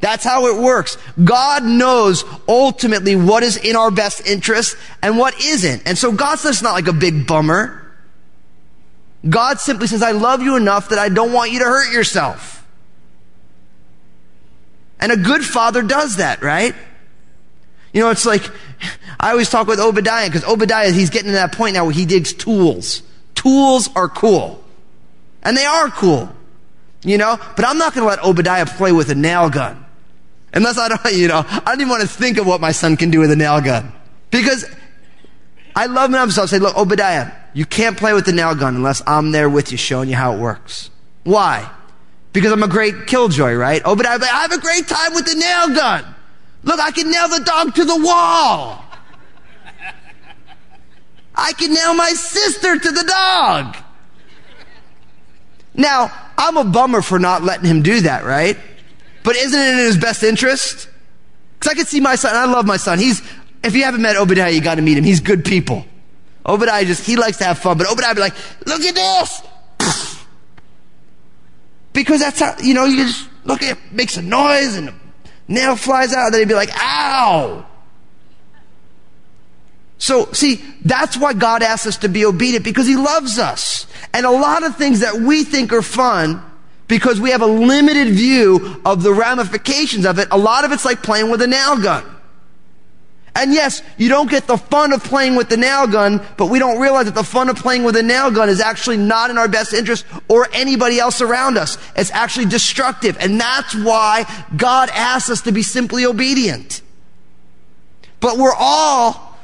That's 0.00 0.24
how 0.24 0.46
it 0.46 0.60
works. 0.60 0.96
God 1.22 1.64
knows 1.64 2.24
ultimately 2.46 3.16
what 3.16 3.42
is 3.42 3.56
in 3.56 3.74
our 3.74 3.90
best 3.90 4.26
interest 4.26 4.76
and 5.02 5.18
what 5.18 5.40
isn't. 5.42 5.82
And 5.86 5.98
so 5.98 6.12
God 6.12 6.38
says 6.38 6.56
it's 6.56 6.62
not 6.62 6.72
like 6.72 6.86
a 6.86 6.92
big 6.92 7.26
bummer. 7.26 7.84
God 9.28 9.58
simply 9.58 9.88
says, 9.88 10.02
I 10.02 10.12
love 10.12 10.42
you 10.42 10.56
enough 10.56 10.90
that 10.90 10.98
I 10.98 11.08
don't 11.08 11.32
want 11.32 11.50
you 11.50 11.58
to 11.58 11.64
hurt 11.64 11.92
yourself. 11.92 12.64
And 15.00 15.10
a 15.10 15.16
good 15.16 15.44
father 15.44 15.82
does 15.82 16.16
that, 16.16 16.42
right? 16.42 16.74
You 17.92 18.02
know, 18.02 18.10
it's 18.10 18.26
like, 18.26 18.48
I 19.20 19.32
always 19.32 19.50
talk 19.50 19.66
with 19.66 19.80
Obadiah 19.80 20.28
because 20.28 20.44
Obadiah, 20.44 20.92
he's 20.92 21.10
getting 21.10 21.28
to 21.28 21.32
that 21.32 21.52
point 21.52 21.74
now 21.74 21.84
where 21.84 21.94
he 21.94 22.06
digs 22.06 22.32
tools. 22.32 23.02
Tools 23.34 23.90
are 23.96 24.08
cool. 24.08 24.62
And 25.42 25.56
they 25.56 25.64
are 25.64 25.88
cool. 25.88 26.32
You 27.02 27.18
know, 27.18 27.38
but 27.56 27.64
I'm 27.64 27.78
not 27.78 27.94
going 27.94 28.04
to 28.04 28.08
let 28.08 28.24
Obadiah 28.24 28.66
play 28.66 28.92
with 28.92 29.10
a 29.10 29.14
nail 29.14 29.50
gun. 29.50 29.84
Unless 30.52 30.78
I 30.78 30.88
don't, 30.88 31.00
you 31.14 31.28
know, 31.28 31.44
I 31.46 31.60
don't 31.64 31.80
even 31.80 31.88
want 31.88 32.02
to 32.02 32.08
think 32.08 32.38
of 32.38 32.46
what 32.46 32.60
my 32.60 32.72
son 32.72 32.96
can 32.96 33.10
do 33.10 33.20
with 33.20 33.30
a 33.30 33.36
nail 33.36 33.60
gun. 33.60 33.92
Because 34.30 34.64
I 35.74 35.86
love 35.86 36.12
him 36.12 36.30
so 36.30 36.42
I'll 36.42 36.48
say, 36.48 36.58
look, 36.58 36.76
Obadiah, 36.76 37.32
you 37.54 37.64
can't 37.64 37.96
play 37.96 38.12
with 38.12 38.26
the 38.26 38.32
nail 38.32 38.54
gun 38.54 38.76
unless 38.76 39.02
I'm 39.06 39.30
there 39.32 39.48
with 39.48 39.72
you 39.72 39.78
showing 39.78 40.08
you 40.08 40.16
how 40.16 40.34
it 40.34 40.38
works. 40.38 40.90
Why? 41.24 41.70
Because 42.32 42.52
I'm 42.52 42.62
a 42.62 42.68
great 42.68 43.06
killjoy, 43.06 43.54
right? 43.54 43.84
Obadiah, 43.84 44.18
I 44.20 44.42
have 44.42 44.52
a 44.52 44.60
great 44.60 44.86
time 44.86 45.14
with 45.14 45.26
the 45.26 45.34
nail 45.34 45.74
gun. 45.74 46.14
Look, 46.64 46.80
I 46.80 46.90
can 46.90 47.10
nail 47.10 47.28
the 47.28 47.40
dog 47.40 47.74
to 47.76 47.84
the 47.84 47.96
wall. 47.96 48.84
I 51.34 51.52
can 51.52 51.72
nail 51.72 51.94
my 51.94 52.10
sister 52.10 52.78
to 52.78 52.90
the 52.90 53.04
dog. 53.04 53.76
Now, 55.74 56.12
I'm 56.36 56.56
a 56.56 56.64
bummer 56.64 57.02
for 57.02 57.20
not 57.20 57.44
letting 57.44 57.66
him 57.66 57.82
do 57.82 58.00
that, 58.00 58.24
right? 58.24 58.58
But 59.28 59.36
isn't 59.36 59.60
it 59.60 59.72
in 59.72 59.76
his 59.76 59.98
best 59.98 60.22
interest? 60.22 60.88
Because 61.58 61.72
I 61.72 61.74
can 61.74 61.84
see 61.84 62.00
my 62.00 62.14
son, 62.14 62.34
I 62.34 62.46
love 62.46 62.64
my 62.64 62.78
son. 62.78 62.98
He's, 62.98 63.20
if 63.62 63.74
you 63.74 63.84
haven't 63.84 64.00
met 64.00 64.16
Obadiah, 64.16 64.48
you 64.48 64.62
got 64.62 64.76
to 64.76 64.80
meet 64.80 64.96
him. 64.96 65.04
He's 65.04 65.20
good 65.20 65.44
people. 65.44 65.84
Obadiah 66.46 66.86
just, 66.86 67.04
he 67.04 67.16
likes 67.16 67.36
to 67.36 67.44
have 67.44 67.58
fun, 67.58 67.76
but 67.76 67.86
Obadiah 67.86 68.14
be 68.14 68.22
like, 68.22 68.32
look 68.64 68.80
at 68.80 68.94
this! 68.94 69.42
Because 71.92 72.20
that's 72.20 72.40
how, 72.40 72.56
you 72.62 72.72
know, 72.72 72.86
you 72.86 73.04
just 73.04 73.28
look 73.44 73.62
at 73.62 73.76
it, 73.76 73.92
makes 73.92 74.16
a 74.16 74.22
noise 74.22 74.76
and 74.76 74.88
the 74.88 74.94
nail 75.46 75.76
flies 75.76 76.14
out, 76.14 76.26
and 76.26 76.32
then 76.32 76.40
he'd 76.40 76.48
be 76.48 76.54
like, 76.54 76.70
ow! 76.74 77.66
So, 79.98 80.32
see, 80.32 80.64
that's 80.86 81.18
why 81.18 81.34
God 81.34 81.62
asks 81.62 81.86
us 81.86 81.96
to 81.98 82.08
be 82.08 82.24
obedient, 82.24 82.64
because 82.64 82.86
He 82.86 82.96
loves 82.96 83.38
us. 83.38 83.86
And 84.14 84.24
a 84.24 84.30
lot 84.30 84.62
of 84.62 84.76
things 84.76 85.00
that 85.00 85.16
we 85.16 85.44
think 85.44 85.70
are 85.74 85.82
fun, 85.82 86.42
because 86.88 87.20
we 87.20 87.30
have 87.30 87.42
a 87.42 87.46
limited 87.46 88.08
view 88.08 88.80
of 88.84 89.02
the 89.02 89.12
ramifications 89.12 90.04
of 90.04 90.18
it. 90.18 90.28
A 90.30 90.38
lot 90.38 90.64
of 90.64 90.72
it's 90.72 90.84
like 90.84 91.02
playing 91.02 91.30
with 91.30 91.42
a 91.42 91.46
nail 91.46 91.80
gun. 91.80 92.04
And 93.34 93.52
yes, 93.52 93.82
you 93.98 94.08
don't 94.08 94.28
get 94.28 94.48
the 94.48 94.56
fun 94.56 94.92
of 94.92 95.04
playing 95.04 95.36
with 95.36 95.48
the 95.48 95.56
nail 95.56 95.86
gun, 95.86 96.26
but 96.36 96.46
we 96.46 96.58
don't 96.58 96.80
realize 96.80 97.04
that 97.04 97.14
the 97.14 97.22
fun 97.22 97.48
of 97.48 97.56
playing 97.56 97.84
with 97.84 97.94
a 97.96 98.02
nail 98.02 98.32
gun 98.32 98.48
is 98.48 98.60
actually 98.60 98.96
not 98.96 99.30
in 99.30 99.38
our 99.38 99.46
best 99.46 99.72
interest 99.72 100.04
or 100.26 100.48
anybody 100.52 100.98
else 100.98 101.20
around 101.20 101.56
us. 101.56 101.78
It's 101.94 102.10
actually 102.10 102.46
destructive. 102.46 103.16
And 103.20 103.40
that's 103.40 103.76
why 103.76 104.24
God 104.56 104.88
asks 104.92 105.30
us 105.30 105.42
to 105.42 105.52
be 105.52 105.62
simply 105.62 106.04
obedient. 106.04 106.82
But 108.18 108.38
we're 108.38 108.56
all 108.58 109.38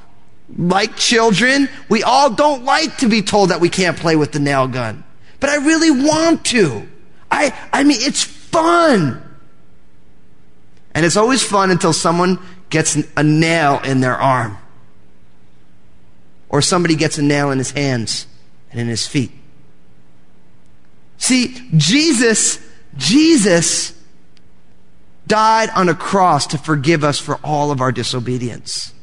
like 0.56 0.96
children. 0.96 1.68
We 1.88 2.02
all 2.02 2.30
don't 2.30 2.64
like 2.64 2.96
to 2.96 3.08
be 3.08 3.22
told 3.22 3.50
that 3.50 3.60
we 3.60 3.68
can't 3.68 3.96
play 3.96 4.16
with 4.16 4.32
the 4.32 4.40
nail 4.40 4.66
gun. 4.66 5.04
But 5.38 5.50
I 5.50 5.56
really 5.56 5.92
want 5.92 6.44
to. 6.46 6.88
I, 7.34 7.52
I 7.72 7.82
mean, 7.82 7.98
it's 8.00 8.22
fun. 8.22 9.20
And 10.94 11.04
it's 11.04 11.16
always 11.16 11.42
fun 11.42 11.72
until 11.72 11.92
someone 11.92 12.38
gets 12.70 12.96
a 13.16 13.24
nail 13.24 13.80
in 13.84 14.00
their 14.00 14.14
arm. 14.14 14.56
Or 16.48 16.62
somebody 16.62 16.94
gets 16.94 17.18
a 17.18 17.22
nail 17.22 17.50
in 17.50 17.58
his 17.58 17.72
hands 17.72 18.28
and 18.70 18.80
in 18.80 18.86
his 18.86 19.04
feet. 19.04 19.32
See, 21.18 21.56
Jesus, 21.76 22.60
Jesus 22.96 23.92
died 25.26 25.70
on 25.70 25.88
a 25.88 25.94
cross 25.94 26.46
to 26.48 26.58
forgive 26.58 27.02
us 27.02 27.18
for 27.18 27.40
all 27.42 27.72
of 27.72 27.80
our 27.80 27.90
disobedience. 27.90 28.94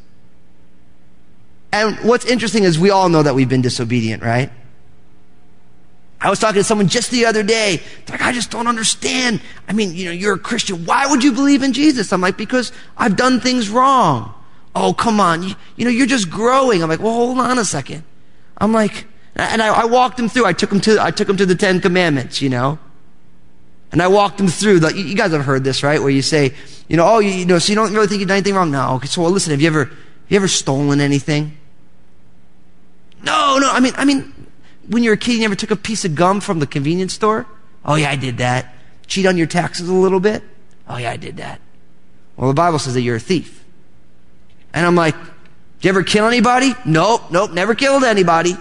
And 1.73 1.97
what's 1.97 2.25
interesting 2.25 2.63
is 2.63 2.79
we 2.79 2.91
all 2.91 3.09
know 3.09 3.23
that 3.23 3.35
we've 3.35 3.49
been 3.49 3.61
disobedient, 3.61 4.23
right? 4.23 4.51
I 6.23 6.29
was 6.29 6.37
talking 6.37 6.59
to 6.59 6.63
someone 6.63 6.87
just 6.87 7.09
the 7.09 7.25
other 7.25 7.41
day. 7.41 7.81
They're 8.05 8.17
like, 8.17 8.21
I 8.21 8.31
just 8.31 8.51
don't 8.51 8.67
understand. 8.67 9.41
I 9.67 9.73
mean, 9.73 9.95
you 9.95 10.05
know, 10.05 10.11
you're 10.11 10.35
a 10.35 10.39
Christian. 10.39 10.85
Why 10.85 11.07
would 11.07 11.23
you 11.23 11.31
believe 11.31 11.63
in 11.63 11.73
Jesus? 11.73 12.13
I'm 12.13 12.21
like, 12.21 12.37
because 12.37 12.71
I've 12.95 13.15
done 13.15 13.39
things 13.39 13.69
wrong. 13.69 14.33
Oh, 14.75 14.93
come 14.93 15.19
on. 15.19 15.41
You, 15.41 15.55
you 15.75 15.85
know, 15.85 15.91
you're 15.91 16.07
just 16.07 16.29
growing. 16.29 16.83
I'm 16.83 16.89
like, 16.89 16.99
well, 16.99 17.13
hold 17.13 17.39
on 17.39 17.57
a 17.57 17.65
second. 17.65 18.03
I'm 18.59 18.71
like, 18.71 19.05
and 19.35 19.61
I, 19.61 19.81
I 19.81 19.85
walked 19.85 20.19
him 20.19 20.29
through. 20.29 20.45
I 20.45 20.53
took 20.53 20.71
him 20.71 20.79
to, 20.81 21.01
I 21.01 21.09
took 21.09 21.27
him 21.27 21.37
to 21.37 21.45
the 21.45 21.55
Ten 21.55 21.81
Commandments, 21.81 22.41
you 22.41 22.49
know. 22.49 22.77
And 23.91 24.01
I 24.01 24.07
walked 24.07 24.39
him 24.39 24.47
through 24.47 24.79
the, 24.79 24.95
you 24.95 25.15
guys 25.15 25.31
have 25.31 25.43
heard 25.43 25.63
this, 25.63 25.81
right? 25.83 25.99
Where 25.99 26.11
you 26.11 26.21
say, 26.21 26.53
you 26.87 26.97
know, 26.97 27.05
oh, 27.07 27.19
you, 27.19 27.31
you 27.31 27.45
know, 27.45 27.57
so 27.57 27.71
you 27.71 27.75
don't 27.75 27.91
really 27.91 28.07
think 28.07 28.19
you've 28.19 28.29
done 28.29 28.37
anything 28.37 28.55
wrong? 28.55 28.71
No. 28.71 28.93
Okay, 28.95 29.07
so 29.07 29.23
well, 29.23 29.31
listen, 29.31 29.51
have 29.51 29.59
you 29.59 29.67
ever, 29.67 29.85
have 29.85 29.97
you 30.29 30.37
ever 30.37 30.47
stolen 30.47 31.01
anything? 31.01 31.57
No, 33.23 33.57
no. 33.57 33.69
I 33.69 33.79
mean, 33.79 33.93
I 33.97 34.05
mean, 34.05 34.40
when 34.87 35.03
you 35.03 35.09
were 35.09 35.15
a 35.15 35.17
kid, 35.17 35.33
you 35.33 35.41
never 35.41 35.55
took 35.55 35.71
a 35.71 35.75
piece 35.75 36.05
of 36.05 36.15
gum 36.15 36.41
from 36.41 36.59
the 36.59 36.67
convenience 36.67 37.13
store? 37.13 37.45
Oh, 37.85 37.95
yeah, 37.95 38.11
I 38.11 38.15
did 38.15 38.37
that. 38.37 38.73
Cheat 39.07 39.25
on 39.25 39.37
your 39.37 39.47
taxes 39.47 39.89
a 39.89 39.93
little 39.93 40.19
bit? 40.19 40.43
Oh, 40.87 40.97
yeah, 40.97 41.11
I 41.11 41.17
did 41.17 41.37
that. 41.37 41.59
Well, 42.37 42.49
the 42.49 42.55
Bible 42.55 42.79
says 42.79 42.93
that 42.93 43.01
you're 43.01 43.17
a 43.17 43.19
thief. 43.19 43.63
And 44.73 44.85
I'm 44.85 44.95
like, 44.95 45.15
did 45.15 45.85
you 45.85 45.89
ever 45.89 46.03
kill 46.03 46.25
anybody? 46.25 46.73
Nope, 46.85 47.31
nope, 47.31 47.51
never 47.51 47.75
killed 47.75 48.03
anybody. 48.03 48.55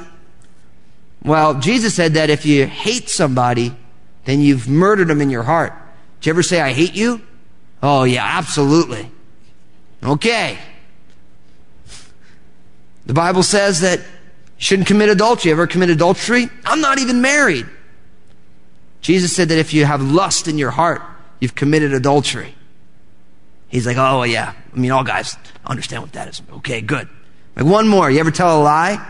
Well, 1.23 1.61
Jesus 1.61 1.95
said 1.95 2.15
that 2.15 2.31
if 2.31 2.47
you 2.47 2.67
hate 2.67 3.09
somebody, 3.09 3.77
then 4.25 4.41
you've 4.41 4.69
murdered 4.69 5.09
them 5.09 5.21
in 5.21 5.31
your 5.31 5.43
heart. 5.43 5.73
Did 6.21 6.27
you 6.27 6.31
ever 6.31 6.43
say, 6.43 6.61
I 6.61 6.73
hate 6.73 6.95
you? 6.95 7.21
Oh, 7.83 8.05
yeah, 8.05 8.25
absolutely. 8.25 9.11
Okay. 10.03 10.59
The 13.07 13.15
Bible 13.15 13.43
says 13.43 13.81
that 13.81 14.01
shouldn't 14.61 14.87
commit 14.87 15.09
adultery. 15.09 15.51
Ever 15.51 15.67
commit 15.67 15.91
adultery? 15.91 16.49
I'm 16.65 16.81
not 16.81 16.99
even 16.99 17.21
married. 17.21 17.67
Jesus 19.01 19.35
said 19.35 19.49
that 19.49 19.59
if 19.59 19.75
you 19.75 19.87
have 19.87 20.03
lust 20.03 20.47
in 20.47 20.59
your 20.59 20.71
heart, 20.71 21.03
you've 21.41 21.55
committed 21.57 21.93
adultery. 21.93 22.55
He's 23.69 23.87
like, 23.87 23.97
oh, 23.97 24.23
yeah. 24.23 24.53
I 24.73 24.77
mean, 24.79 24.91
all 24.91 25.03
guys 25.03 25.37
understand 25.65 26.03
what 26.03 26.13
that 26.13 26.29
is. 26.29 26.43
Okay, 26.59 26.83
good. 26.83 27.09
Like, 27.57 27.65
one 27.65 27.89
more. 27.89 28.11
You 28.11 28.21
ever 28.21 28.31
tell 28.31 28.61
a 28.61 28.63
lie? 28.63 29.05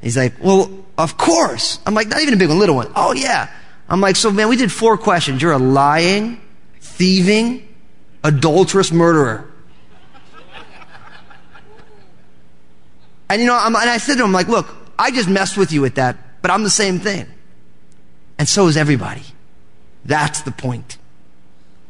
He's 0.00 0.16
like, 0.16 0.34
well, 0.40 0.70
of 0.96 1.16
course. 1.16 1.80
I'm 1.84 1.94
like, 1.94 2.08
not 2.08 2.20
even 2.20 2.34
a 2.34 2.36
big 2.36 2.48
one, 2.48 2.58
little 2.58 2.76
one. 2.76 2.92
Oh, 2.94 3.12
yeah. 3.12 3.50
I'm 3.88 4.00
like, 4.00 4.16
so 4.16 4.30
man, 4.30 4.48
we 4.48 4.56
did 4.56 4.70
four 4.70 4.96
questions. 4.96 5.42
You're 5.42 5.52
a 5.52 5.58
lying, 5.58 6.40
thieving, 6.80 7.66
adulterous 8.22 8.92
murderer. 8.92 9.50
And 13.34 13.40
you 13.42 13.48
know, 13.48 13.56
I'm, 13.56 13.74
and 13.74 13.90
I 13.90 13.98
said 13.98 14.18
to 14.18 14.24
him, 14.24 14.30
like, 14.30 14.46
look, 14.46 14.72
I 14.96 15.10
just 15.10 15.28
messed 15.28 15.56
with 15.56 15.72
you 15.72 15.80
with 15.80 15.96
that, 15.96 16.16
but 16.40 16.52
I'm 16.52 16.62
the 16.62 16.70
same 16.70 17.00
thing. 17.00 17.26
And 18.38 18.48
so 18.48 18.68
is 18.68 18.76
everybody. 18.76 19.24
That's 20.04 20.42
the 20.42 20.52
point. 20.52 20.98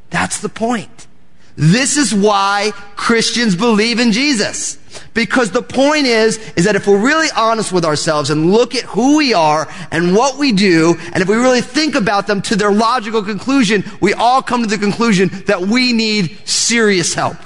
That's 0.09 0.41
the 0.41 0.49
point. 0.49 1.07
This 1.55 1.99
is 1.99 2.15
why 2.15 2.71
Christians 2.97 3.57
believe 3.57 4.01
in 4.01 4.11
Jesus. 4.11 4.79
Because 5.13 5.51
the 5.51 5.61
point 5.61 6.07
is, 6.07 6.39
is 6.57 6.65
that 6.65 6.77
if 6.77 6.87
we're 6.87 7.05
really 7.05 7.29
honest 7.37 7.73
with 7.75 7.85
ourselves 7.85 8.31
and 8.31 8.51
look 8.51 8.75
at 8.75 8.85
who 8.85 9.19
we 9.19 9.35
are 9.35 9.69
and 9.91 10.17
what 10.17 10.39
we 10.39 10.51
do, 10.51 10.95
and 11.13 11.23
if 11.23 11.29
we 11.29 11.37
really 11.37 11.61
think 11.61 11.95
about 11.95 12.27
them 12.27 12.41
to 12.41 12.57
their 12.57 12.73
logical 12.73 13.23
conclusion, 13.23 13.85
we 14.01 14.15
all 14.15 14.41
come 14.41 14.63
to 14.63 14.67
the 14.67 14.79
conclusion 14.79 15.29
that 15.45 15.61
we 15.61 15.93
need 15.93 16.39
serious 16.49 17.13
help. 17.13 17.37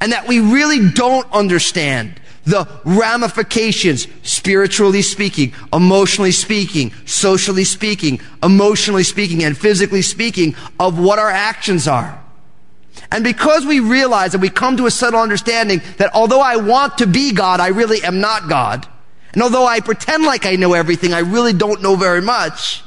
And 0.00 0.12
that 0.12 0.26
we 0.26 0.40
really 0.40 0.88
don't 0.88 1.30
understand 1.32 2.18
the 2.46 2.66
ramifications, 2.84 4.06
spiritually 4.22 5.02
speaking, 5.02 5.52
emotionally 5.72 6.32
speaking, 6.32 6.92
socially 7.04 7.64
speaking, 7.64 8.20
emotionally 8.42 9.02
speaking, 9.02 9.42
and 9.44 9.58
physically 9.58 10.02
speaking 10.02 10.54
of 10.78 10.98
what 10.98 11.18
our 11.18 11.30
actions 11.30 11.86
are. 11.88 12.22
And 13.10 13.22
because 13.22 13.66
we 13.66 13.80
realize 13.80 14.32
and 14.32 14.42
we 14.42 14.48
come 14.48 14.76
to 14.78 14.86
a 14.86 14.90
subtle 14.90 15.20
understanding 15.20 15.82
that 15.98 16.14
although 16.14 16.40
I 16.40 16.56
want 16.56 16.98
to 16.98 17.06
be 17.06 17.32
God, 17.32 17.60
I 17.60 17.68
really 17.68 18.02
am 18.02 18.20
not 18.20 18.48
God. 18.48 18.86
And 19.32 19.42
although 19.42 19.66
I 19.66 19.80
pretend 19.80 20.24
like 20.24 20.46
I 20.46 20.56
know 20.56 20.72
everything, 20.72 21.12
I 21.12 21.20
really 21.20 21.52
don't 21.52 21.82
know 21.82 21.96
very 21.96 22.22
much. 22.22 22.82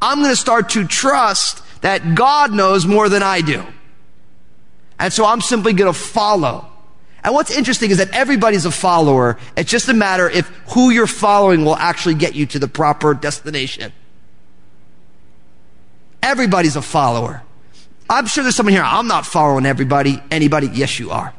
I'm 0.00 0.18
going 0.18 0.30
to 0.30 0.36
start 0.36 0.70
to 0.70 0.86
trust 0.86 1.62
that 1.80 2.14
God 2.14 2.52
knows 2.52 2.86
more 2.86 3.08
than 3.08 3.22
I 3.22 3.40
do. 3.40 3.64
And 4.98 5.12
so 5.12 5.24
I'm 5.24 5.40
simply 5.40 5.72
going 5.72 5.92
to 5.92 5.98
follow. 5.98 6.70
And 7.26 7.34
what's 7.34 7.50
interesting 7.50 7.90
is 7.90 7.98
that 7.98 8.10
everybody's 8.12 8.66
a 8.66 8.70
follower. 8.70 9.36
It's 9.56 9.68
just 9.68 9.88
a 9.88 9.94
matter 9.94 10.30
if 10.30 10.46
who 10.68 10.90
you're 10.90 11.08
following 11.08 11.64
will 11.64 11.74
actually 11.74 12.14
get 12.14 12.36
you 12.36 12.46
to 12.46 12.60
the 12.60 12.68
proper 12.68 13.14
destination. 13.14 13.92
Everybody's 16.22 16.76
a 16.76 16.82
follower. 16.82 17.42
I'm 18.08 18.26
sure 18.26 18.44
there's 18.44 18.54
someone 18.54 18.74
here, 18.74 18.84
I'm 18.84 19.08
not 19.08 19.26
following 19.26 19.66
everybody, 19.66 20.22
anybody. 20.30 20.68
Yes, 20.72 21.00
you 21.00 21.10
are. 21.10 21.34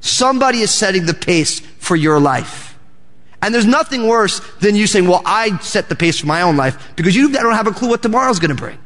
Somebody 0.00 0.58
is 0.58 0.70
setting 0.70 1.06
the 1.06 1.14
pace 1.14 1.60
for 1.60 1.96
your 1.96 2.20
life. 2.20 2.78
And 3.40 3.54
there's 3.54 3.64
nothing 3.64 4.06
worse 4.06 4.40
than 4.60 4.76
you 4.76 4.86
saying, 4.86 5.08
well, 5.08 5.22
I 5.24 5.56
set 5.60 5.88
the 5.88 5.96
pace 5.96 6.20
for 6.20 6.26
my 6.26 6.42
own 6.42 6.58
life 6.58 6.94
because 6.94 7.16
you 7.16 7.32
don't 7.32 7.54
have 7.54 7.68
a 7.68 7.72
clue 7.72 7.88
what 7.88 8.02
tomorrow's 8.02 8.38
going 8.38 8.54
to 8.54 8.62
bring. 8.62 8.78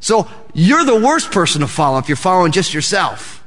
So 0.00 0.28
you're 0.54 0.84
the 0.84 0.98
worst 0.98 1.30
person 1.30 1.60
to 1.60 1.68
follow 1.68 1.98
if 1.98 2.08
you're 2.08 2.16
following 2.16 2.50
just 2.50 2.74
yourself. 2.74 3.43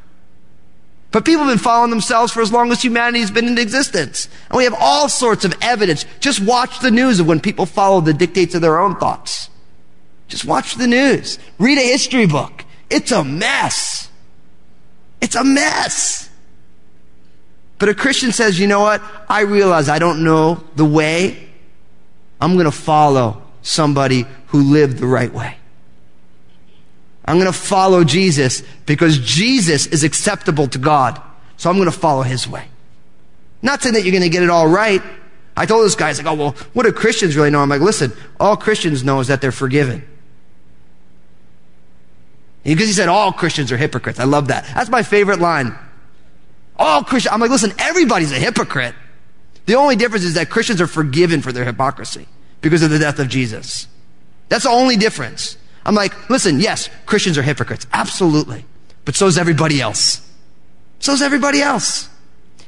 But 1.18 1.26
people 1.26 1.46
have 1.46 1.52
been 1.52 1.58
following 1.58 1.90
themselves 1.90 2.32
for 2.32 2.42
as 2.42 2.52
long 2.52 2.72
as 2.72 2.84
humanity 2.84 3.22
has 3.22 3.32
been 3.32 3.48
in 3.48 3.58
existence. 3.58 4.30
And 4.52 4.58
we 4.60 4.66
have 4.66 4.76
all 4.80 5.10
sorts 5.10 5.46
of 5.46 5.56
evidence. 5.64 6.06
Just 6.20 6.40
watch 6.40 6.80
the 6.80 6.92
news 6.92 7.20
of 7.20 7.26
when 7.26 7.40
people 7.40 7.66
follow 7.66 8.02
the 8.02 8.14
dictates 8.14 8.54
of 8.54 8.62
their 8.62 8.78
own 8.78 8.98
thoughts. 8.98 9.50
Just 10.28 10.46
watch 10.46 10.76
the 10.76 10.86
news. 10.86 11.40
Read 11.58 11.80
a 11.80 11.82
history 11.82 12.28
book. 12.28 12.66
It's 12.92 13.12
a 13.12 13.24
mess. 13.24 14.12
It's 15.20 15.34
a 15.34 15.44
mess. 15.44 16.30
But 17.80 17.90
a 17.90 17.96
Christian 17.96 18.32
says, 18.32 18.60
you 18.60 18.68
know 18.68 18.82
what? 18.82 19.02
I 19.28 19.42
realize 19.42 19.90
I 19.90 19.98
don't 19.98 20.24
know 20.24 20.64
the 20.76 20.86
way. 20.86 21.50
I'm 22.40 22.54
going 22.54 22.66
to 22.66 22.72
follow 22.72 23.42
somebody 23.64 24.28
who 24.50 24.62
lived 24.62 25.00
the 25.00 25.08
right 25.08 25.34
way. 25.34 25.58
I'm 27.28 27.36
going 27.36 27.52
to 27.52 27.58
follow 27.58 28.06
Jesus 28.06 28.64
because 28.86 29.20
Jesus 29.20 29.86
is 29.86 30.04
acceptable 30.04 30.68
to 30.70 30.78
God. 30.78 31.22
So 31.58 31.70
I'm 31.70 31.76
going 31.76 31.92
to 31.92 31.98
follow 31.98 32.22
his 32.22 32.48
way. 32.48 32.68
Not 33.62 33.82
saying 33.82 33.96
that 33.96 34.04
you're 34.04 34.12
going 34.12 34.24
to 34.24 34.30
get 34.30 34.44
it 34.44 34.50
all 34.50 34.68
right. 34.68 35.02
I 35.56 35.66
told 35.66 35.86
this 35.86 35.96
guy, 35.96 36.08
he's 36.08 36.24
like, 36.24 36.28
oh, 36.28 36.36
well, 36.36 36.52
what 36.74 36.84
do 36.84 36.92
Christians 36.94 37.36
really 37.36 37.50
know? 37.50 37.60
I'm 37.60 37.70
like, 37.70 37.82
listen, 37.82 38.14
all 38.40 38.56
Christians 38.56 39.04
know 39.04 39.20
is 39.20 39.28
that 39.28 39.42
they're 39.42 39.52
forgiven. 39.52 40.08
Because 42.64 42.88
he 42.88 42.94
said 42.94 43.10
all 43.10 43.32
Christians 43.32 43.72
are 43.72 43.78
hypocrites. 43.78 44.20
I 44.20 44.26
love 44.26 44.50
that. 44.50 44.66
That's 44.74 44.90
my 44.90 45.04
favorite 45.04 45.40
line. 45.40 45.78
All 46.78 47.04
Christians. 47.04 47.34
I'm 47.34 47.40
like, 47.40 47.50
listen, 47.50 47.74
everybody's 47.80 48.32
a 48.32 48.36
hypocrite. 48.36 48.94
The 49.66 49.76
only 49.76 49.96
difference 49.96 50.24
is 50.24 50.36
that 50.36 50.50
Christians 50.50 50.80
are 50.80 50.88
forgiven 50.88 51.42
for 51.42 51.52
their 51.52 51.66
hypocrisy 51.66 52.28
because 52.62 52.84
of 52.84 52.90
the 52.90 53.00
death 53.00 53.20
of 53.20 53.28
Jesus. 53.28 53.88
That's 54.50 54.64
the 54.64 54.70
only 54.70 54.96
difference. 54.96 55.58
I'm 55.88 55.96
like, 55.96 56.30
listen, 56.30 56.60
yes, 56.60 56.90
Christians 57.06 57.38
are 57.38 57.42
hypocrites. 57.42 57.88
Absolutely. 57.94 58.66
But 59.06 59.16
so 59.16 59.26
is 59.26 59.38
everybody 59.38 59.82
else. 59.82 60.22
So 61.00 61.14
is 61.14 61.22
everybody 61.22 61.62
else. 61.62 62.10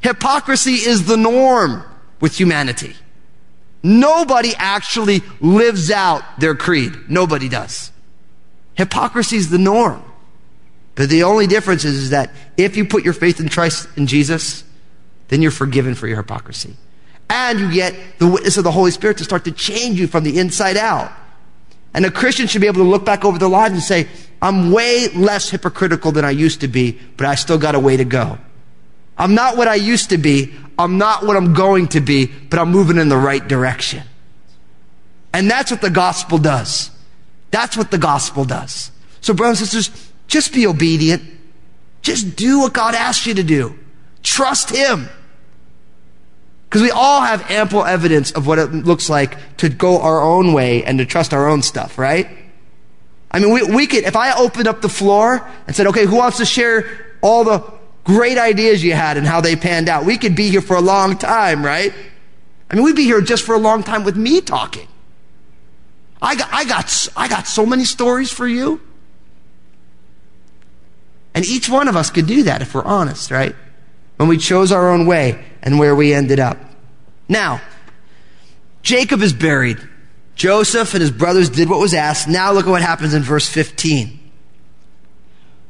Hypocrisy 0.01 0.75
is 0.75 1.05
the 1.05 1.17
norm 1.17 1.83
with 2.21 2.39
humanity. 2.39 2.95
Nobody 3.83 4.53
actually 4.57 5.21
lives 5.41 5.91
out 5.91 6.23
their 6.39 6.55
creed. 6.55 6.93
Nobody 7.09 7.49
does. 7.49 7.91
Hypocrisy 8.75 9.35
is 9.35 9.49
the 9.49 9.57
norm. 9.57 10.01
But 10.95 11.09
the 11.09 11.23
only 11.23 11.47
difference 11.47 11.83
is, 11.83 11.95
is 11.95 12.09
that 12.11 12.31
if 12.55 12.77
you 12.77 12.85
put 12.85 13.03
your 13.03 13.13
faith 13.13 13.41
and 13.41 13.51
trust 13.51 13.89
in 13.97 14.07
Jesus, 14.07 14.63
then 15.27 15.41
you're 15.41 15.51
forgiven 15.51 15.95
for 15.95 16.07
your 16.07 16.17
hypocrisy. 16.17 16.75
And 17.29 17.59
you 17.59 17.71
get 17.71 17.95
the 18.17 18.27
witness 18.27 18.57
of 18.57 18.63
the 18.63 18.71
Holy 18.71 18.91
Spirit 18.91 19.17
to 19.17 19.23
start 19.25 19.43
to 19.45 19.51
change 19.51 19.99
you 19.99 20.07
from 20.07 20.23
the 20.23 20.39
inside 20.39 20.77
out. 20.77 21.11
And 21.93 22.05
a 22.05 22.11
Christian 22.11 22.47
should 22.47 22.61
be 22.61 22.67
able 22.67 22.83
to 22.83 22.89
look 22.89 23.05
back 23.05 23.25
over 23.25 23.37
their 23.37 23.49
lives 23.49 23.73
and 23.73 23.83
say, 23.83 24.07
I'm 24.41 24.71
way 24.71 25.09
less 25.09 25.49
hypocritical 25.49 26.11
than 26.11 26.23
I 26.23 26.31
used 26.31 26.61
to 26.61 26.67
be, 26.67 26.99
but 27.17 27.25
I 27.25 27.35
still 27.35 27.57
got 27.57 27.75
a 27.75 27.79
way 27.79 27.97
to 27.97 28.05
go. 28.05 28.37
I'm 29.17 29.35
not 29.35 29.57
what 29.57 29.67
I 29.67 29.75
used 29.75 30.11
to 30.11 30.17
be. 30.17 30.53
I'm 30.77 30.97
not 30.97 31.25
what 31.25 31.35
I'm 31.35 31.53
going 31.53 31.87
to 31.89 31.99
be, 31.99 32.27
but 32.27 32.57
I'm 32.57 32.71
moving 32.71 32.97
in 32.97 33.09
the 33.09 33.17
right 33.17 33.45
direction. 33.45 34.03
And 35.33 35.49
that's 35.49 35.71
what 35.71 35.81
the 35.81 35.89
gospel 35.89 36.37
does. 36.37 36.91
That's 37.51 37.75
what 37.75 37.91
the 37.91 37.97
gospel 37.97 38.45
does. 38.45 38.91
So 39.21 39.33
brothers 39.33 39.59
and 39.59 39.69
sisters, 39.69 40.11
just 40.27 40.53
be 40.53 40.65
obedient. 40.67 41.23
Just 42.01 42.35
do 42.37 42.59
what 42.59 42.73
God 42.73 42.95
asks 42.95 43.25
you 43.25 43.33
to 43.33 43.43
do. 43.43 43.77
Trust 44.23 44.69
Him. 44.69 45.09
Because 46.69 46.83
we 46.83 46.91
all 46.91 47.21
have 47.21 47.49
ample 47.49 47.83
evidence 47.83 48.31
of 48.31 48.45
what 48.45 48.59
it 48.59 48.71
looks 48.71 49.09
like 49.09 49.57
to 49.57 49.69
go 49.69 50.01
our 50.01 50.21
own 50.21 50.53
way 50.53 50.83
and 50.83 50.99
to 50.99 51.05
trust 51.05 51.33
our 51.33 51.49
own 51.49 51.63
stuff, 51.63 51.97
right? 51.97 52.29
I 53.31 53.39
mean, 53.39 53.51
we, 53.51 53.63
we 53.63 53.87
could, 53.87 54.03
if 54.03 54.15
I 54.15 54.37
opened 54.37 54.67
up 54.67 54.81
the 54.81 54.89
floor 54.89 55.49
and 55.65 55.75
said, 55.75 55.87
okay, 55.87 56.05
who 56.05 56.17
wants 56.17 56.37
to 56.37 56.45
share 56.45 56.85
all 57.21 57.43
the 57.43 57.63
great 58.03 58.37
ideas 58.37 58.83
you 58.83 58.93
had 58.93 59.17
and 59.17 59.25
how 59.25 59.41
they 59.41 59.55
panned 59.55 59.89
out? 59.89 60.05
We 60.05 60.17
could 60.17 60.35
be 60.35 60.49
here 60.49 60.61
for 60.61 60.75
a 60.75 60.81
long 60.81 61.17
time, 61.17 61.65
right? 61.65 61.91
I 62.69 62.75
mean, 62.75 62.83
we'd 62.83 62.95
be 62.95 63.03
here 63.03 63.21
just 63.21 63.45
for 63.45 63.55
a 63.55 63.59
long 63.59 63.81
time 63.81 64.03
with 64.03 64.15
me 64.15 64.39
talking. 64.39 64.87
I 66.21 66.35
got, 66.35 66.49
I 66.51 66.65
got, 66.65 67.07
I 67.17 67.27
got 67.27 67.47
so 67.47 67.65
many 67.65 67.83
stories 67.83 68.31
for 68.31 68.47
you. 68.47 68.79
And 71.33 71.43
each 71.45 71.67
one 71.67 71.87
of 71.87 71.95
us 71.95 72.11
could 72.11 72.27
do 72.27 72.43
that 72.43 72.61
if 72.61 72.75
we're 72.75 72.83
honest, 72.83 73.31
right? 73.31 73.55
When 74.17 74.29
we 74.29 74.37
chose 74.37 74.71
our 74.71 74.91
own 74.91 75.07
way 75.07 75.45
and 75.61 75.79
where 75.79 75.95
we 75.95 76.13
ended 76.13 76.39
up. 76.39 76.57
Now, 77.27 77.61
Jacob 78.81 79.21
is 79.21 79.33
buried. 79.33 79.77
Joseph 80.35 80.93
and 80.93 81.01
his 81.01 81.11
brothers 81.11 81.49
did 81.49 81.69
what 81.69 81.79
was 81.79 81.93
asked. 81.93 82.27
Now 82.27 82.51
look 82.53 82.65
at 82.65 82.71
what 82.71 82.81
happens 82.81 83.13
in 83.13 83.23
verse 83.23 83.47
15. 83.47 84.19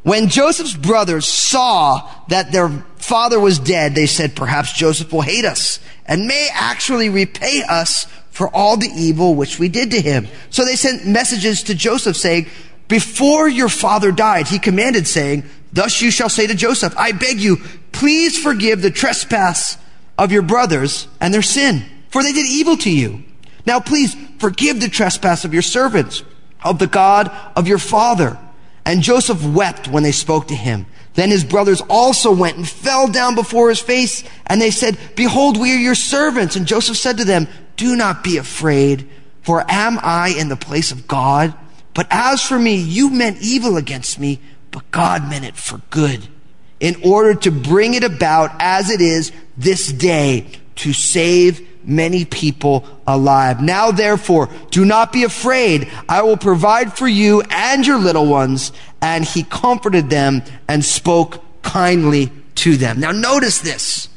When 0.03 0.29
Joseph's 0.29 0.75
brothers 0.75 1.27
saw 1.27 2.09
that 2.29 2.51
their 2.51 2.69
father 2.97 3.39
was 3.39 3.59
dead, 3.59 3.95
they 3.95 4.05
said, 4.05 4.35
perhaps 4.35 4.71
Joseph 4.73 5.11
will 5.11 5.21
hate 5.21 5.45
us 5.45 5.79
and 6.05 6.27
may 6.27 6.49
actually 6.53 7.09
repay 7.09 7.63
us 7.67 8.05
for 8.31 8.47
all 8.55 8.77
the 8.77 8.89
evil 8.95 9.35
which 9.35 9.59
we 9.59 9.67
did 9.67 9.91
to 9.91 9.99
him. 9.99 10.27
So 10.49 10.63
they 10.63 10.75
sent 10.75 11.05
messages 11.05 11.63
to 11.63 11.75
Joseph 11.75 12.15
saying, 12.15 12.47
before 12.87 13.47
your 13.47 13.69
father 13.69 14.11
died, 14.11 14.47
he 14.47 14.57
commanded 14.59 15.07
saying, 15.07 15.43
thus 15.73 16.01
you 16.01 16.11
shall 16.11 16.29
say 16.29 16.47
to 16.47 16.55
Joseph, 16.55 16.93
I 16.97 17.11
beg 17.11 17.39
you, 17.39 17.57
please 17.91 18.37
forgive 18.37 18.81
the 18.81 18.91
trespass 18.91 19.77
of 20.17 20.31
your 20.31 20.41
brothers 20.41 21.07
and 21.19 21.33
their 21.33 21.41
sin, 21.41 21.83
for 22.09 22.23
they 22.23 22.33
did 22.33 22.45
evil 22.45 22.77
to 22.77 22.91
you. 22.91 23.23
Now 23.65 23.79
please 23.79 24.15
forgive 24.39 24.81
the 24.81 24.89
trespass 24.89 25.45
of 25.45 25.53
your 25.53 25.61
servants, 25.61 26.23
of 26.63 26.79
the 26.79 26.87
God 26.87 27.31
of 27.55 27.67
your 27.67 27.77
father. 27.77 28.37
And 28.85 29.01
Joseph 29.01 29.45
wept 29.45 29.87
when 29.87 30.03
they 30.03 30.11
spoke 30.11 30.47
to 30.47 30.55
him. 30.55 30.87
Then 31.13 31.29
his 31.29 31.43
brothers 31.43 31.81
also 31.89 32.31
went 32.31 32.57
and 32.57 32.67
fell 32.67 33.07
down 33.07 33.35
before 33.35 33.69
his 33.69 33.79
face, 33.79 34.23
and 34.47 34.61
they 34.61 34.71
said, 34.71 34.97
Behold, 35.15 35.59
we 35.59 35.73
are 35.73 35.79
your 35.79 35.95
servants. 35.95 36.55
And 36.55 36.65
Joseph 36.65 36.97
said 36.97 37.17
to 37.17 37.25
them, 37.25 37.47
Do 37.75 37.95
not 37.95 38.23
be 38.23 38.37
afraid, 38.37 39.09
for 39.41 39.65
am 39.69 39.99
I 40.01 40.29
in 40.29 40.49
the 40.49 40.55
place 40.55 40.91
of 40.91 41.07
God? 41.07 41.53
But 41.93 42.07
as 42.09 42.41
for 42.41 42.57
me, 42.57 42.75
you 42.75 43.09
meant 43.09 43.41
evil 43.41 43.75
against 43.75 44.19
me, 44.19 44.39
but 44.71 44.89
God 44.91 45.29
meant 45.29 45.45
it 45.45 45.55
for 45.55 45.81
good, 45.89 46.27
in 46.79 46.95
order 47.03 47.33
to 47.35 47.51
bring 47.51 47.93
it 47.93 48.03
about 48.03 48.51
as 48.59 48.89
it 48.89 49.01
is 49.01 49.31
this 49.57 49.91
day, 49.91 50.47
to 50.75 50.93
save 50.93 51.67
many 51.83 52.23
people 52.23 52.85
alive. 53.07 53.61
Now 53.61 53.91
therefore, 53.91 54.49
do 54.69 54.85
not 54.85 55.11
be 55.11 55.23
afraid. 55.23 55.89
I 56.07 56.21
will 56.21 56.37
provide 56.37 56.93
for 56.95 57.07
you 57.07 57.41
and 57.49 57.85
your 57.85 57.97
little 57.97 58.27
ones. 58.27 58.71
And 59.01 59.25
he 59.25 59.43
comforted 59.43 60.09
them 60.09 60.43
and 60.67 60.83
spoke 60.83 61.43
kindly 61.61 62.31
to 62.55 62.77
them. 62.77 62.99
Now 62.99 63.11
notice 63.11 63.59
this. 63.59 64.09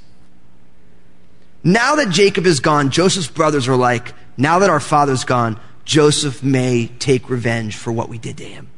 Now 1.65 1.95
that 1.97 2.11
Jacob 2.11 2.47
is 2.47 2.61
gone, 2.61 2.91
Joseph's 2.91 3.29
brothers 3.29 3.69
are 3.69 3.77
like, 3.77 4.13
now 4.37 4.59
that 4.59 4.71
our 4.71 4.81
father's 4.81 5.25
gone, 5.25 5.59
Joseph 5.85 6.43
may 6.43 6.89
take 6.99 7.31
revenge 7.31 7.77
for 7.77 7.93
what 7.93 8.09
we 8.09 8.19
did 8.19 8.37
to 8.39 8.45
him. 8.45 8.69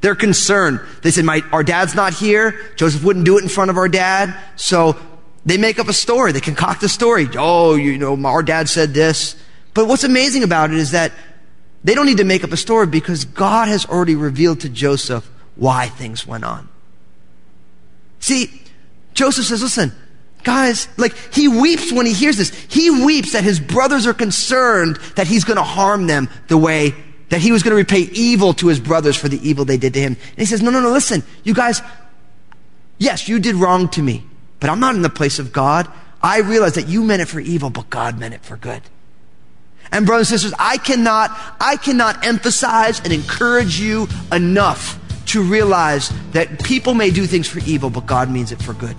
They're 0.00 0.14
concerned. 0.14 0.80
They 1.02 1.10
said, 1.10 1.24
My, 1.24 1.42
our 1.52 1.62
dad's 1.62 1.94
not 1.94 2.14
here. 2.14 2.58
Joseph 2.76 3.04
wouldn't 3.04 3.24
do 3.24 3.38
it 3.38 3.42
in 3.42 3.48
front 3.48 3.70
of 3.70 3.76
our 3.76 3.88
dad. 3.88 4.34
So 4.56 4.96
they 5.44 5.56
make 5.56 5.78
up 5.78 5.88
a 5.88 5.92
story. 5.92 6.32
They 6.32 6.40
concoct 6.40 6.82
a 6.82 6.88
story. 6.88 7.28
Oh, 7.36 7.74
you 7.74 7.98
know, 7.98 8.16
our 8.26 8.42
dad 8.42 8.68
said 8.68 8.94
this. 8.94 9.36
But 9.74 9.86
what's 9.86 10.04
amazing 10.04 10.42
about 10.42 10.70
it 10.70 10.76
is 10.76 10.92
that 10.92 11.12
they 11.84 11.94
don't 11.94 12.06
need 12.06 12.18
to 12.18 12.24
make 12.24 12.44
up 12.44 12.52
a 12.52 12.56
story 12.56 12.86
because 12.86 13.24
God 13.24 13.68
has 13.68 13.86
already 13.86 14.14
revealed 14.14 14.60
to 14.60 14.68
Joseph 14.68 15.30
why 15.56 15.88
things 15.88 16.26
went 16.26 16.44
on. 16.44 16.68
See, 18.18 18.62
Joseph 19.14 19.46
says, 19.46 19.62
listen, 19.62 19.92
guys, 20.44 20.88
like 20.98 21.14
he 21.32 21.48
weeps 21.48 21.92
when 21.92 22.06
he 22.06 22.12
hears 22.12 22.36
this. 22.36 22.50
He 22.68 22.90
weeps 22.90 23.32
that 23.32 23.44
his 23.44 23.60
brothers 23.60 24.06
are 24.06 24.14
concerned 24.14 24.96
that 25.16 25.26
he's 25.26 25.44
going 25.44 25.56
to 25.56 25.62
harm 25.62 26.06
them 26.06 26.28
the 26.48 26.58
way 26.58 26.94
that 27.30 27.40
he 27.40 27.50
was 27.52 27.62
going 27.62 27.70
to 27.70 27.76
repay 27.76 28.10
evil 28.12 28.52
to 28.54 28.68
his 28.68 28.78
brothers 28.78 29.16
for 29.16 29.28
the 29.28 29.48
evil 29.48 29.64
they 29.64 29.78
did 29.78 29.94
to 29.94 30.00
him. 30.00 30.16
And 30.30 30.38
he 30.38 30.44
says, 30.44 30.62
no, 30.62 30.70
no, 30.70 30.80
no, 30.80 30.90
listen, 30.90 31.22
you 31.42 31.54
guys, 31.54 31.80
yes, 32.98 33.28
you 33.28 33.38
did 33.38 33.54
wrong 33.54 33.88
to 33.90 34.02
me. 34.02 34.24
But 34.58 34.68
I'm 34.68 34.80
not 34.80 34.94
in 34.94 35.02
the 35.02 35.10
place 35.10 35.38
of 35.38 35.52
God. 35.52 35.90
I 36.22 36.40
realize 36.40 36.74
that 36.74 36.88
you 36.88 37.02
meant 37.02 37.22
it 37.22 37.28
for 37.28 37.40
evil, 37.40 37.70
but 37.70 37.88
God 37.88 38.18
meant 38.18 38.34
it 38.34 38.42
for 38.42 38.56
good. 38.56 38.82
And 39.92 40.06
brothers 40.06 40.30
and 40.30 40.40
sisters, 40.40 40.56
I 40.58 40.76
cannot, 40.76 41.30
I 41.58 41.76
cannot 41.76 42.26
emphasize 42.26 43.00
and 43.00 43.12
encourage 43.12 43.80
you 43.80 44.06
enough 44.30 44.98
to 45.26 45.42
realize 45.42 46.12
that 46.32 46.62
people 46.62 46.94
may 46.94 47.10
do 47.10 47.26
things 47.26 47.48
for 47.48 47.60
evil, 47.60 47.90
but 47.90 48.06
God 48.06 48.30
means 48.30 48.52
it 48.52 48.60
for 48.60 48.74
good. 48.74 48.96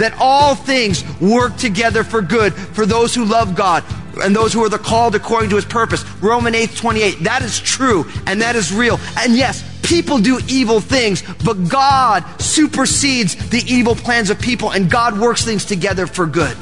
That 0.00 0.14
all 0.18 0.54
things 0.54 1.04
work 1.20 1.56
together 1.56 2.04
for 2.04 2.22
good 2.22 2.54
for 2.54 2.86
those 2.86 3.14
who 3.14 3.24
love 3.24 3.54
God 3.54 3.84
and 4.22 4.34
those 4.34 4.52
who 4.52 4.64
are 4.64 4.68
the 4.68 4.78
called 4.78 5.14
according 5.14 5.50
to 5.50 5.56
his 5.56 5.64
purpose. 5.64 6.04
Roman 6.20 6.54
8, 6.54 6.74
28. 6.74 7.24
That 7.24 7.42
is 7.42 7.60
true 7.60 8.06
and 8.26 8.40
that 8.42 8.56
is 8.56 8.72
real. 8.72 8.98
And 9.18 9.36
yes, 9.36 9.64
people 9.82 10.18
do 10.18 10.40
evil 10.48 10.80
things, 10.80 11.22
but 11.44 11.68
God 11.68 12.24
supersedes 12.40 13.50
the 13.50 13.62
evil 13.66 13.94
plans 13.94 14.30
of 14.30 14.40
people 14.40 14.70
and 14.70 14.90
God 14.90 15.18
works 15.18 15.44
things 15.44 15.64
together 15.64 16.06
for 16.06 16.26
good. 16.26 16.56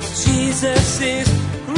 Jesus 0.00 1.00
is 1.00 1.28
real. 1.68 1.76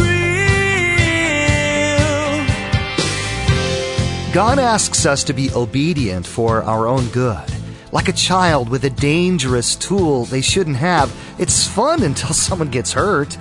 God 4.33 4.59
asks 4.59 5.05
us 5.07 5.25
to 5.25 5.33
be 5.33 5.51
obedient 5.53 6.27
for 6.27 6.63
our 6.63 6.87
own 6.87 7.09
good. 7.09 7.58
Like 7.91 8.09
a 8.09 8.13
child 8.13 8.69
with 8.69 8.85
a 8.85 8.91
dangerous 8.91 9.75
tool 9.75 10.25
they 10.27 10.43
shouldn't 10.43 10.77
have. 10.77 11.15
It's 11.39 11.67
fun 11.67 12.03
until 12.03 12.35
someone 12.35 12.71
gets 12.71 12.93
hurt. 12.93 13.37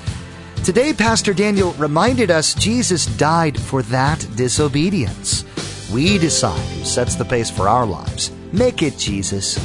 Today, 0.64 0.94
Pastor 0.94 1.34
Daniel 1.34 1.74
reminded 1.74 2.32
us 2.32 2.54
Jesus 2.54 3.06
died 3.06 3.60
for 3.60 3.82
that 3.84 4.26
disobedience. 4.36 5.46
We 5.92 6.18
decide 6.18 6.60
who 6.60 6.84
sets 6.84 7.16
the 7.16 7.26
pace 7.26 7.50
for 7.50 7.70
our 7.70 7.86
lives. 7.86 8.32
Make 8.52 8.82
it 8.82 8.98
Jesus. 8.98 9.58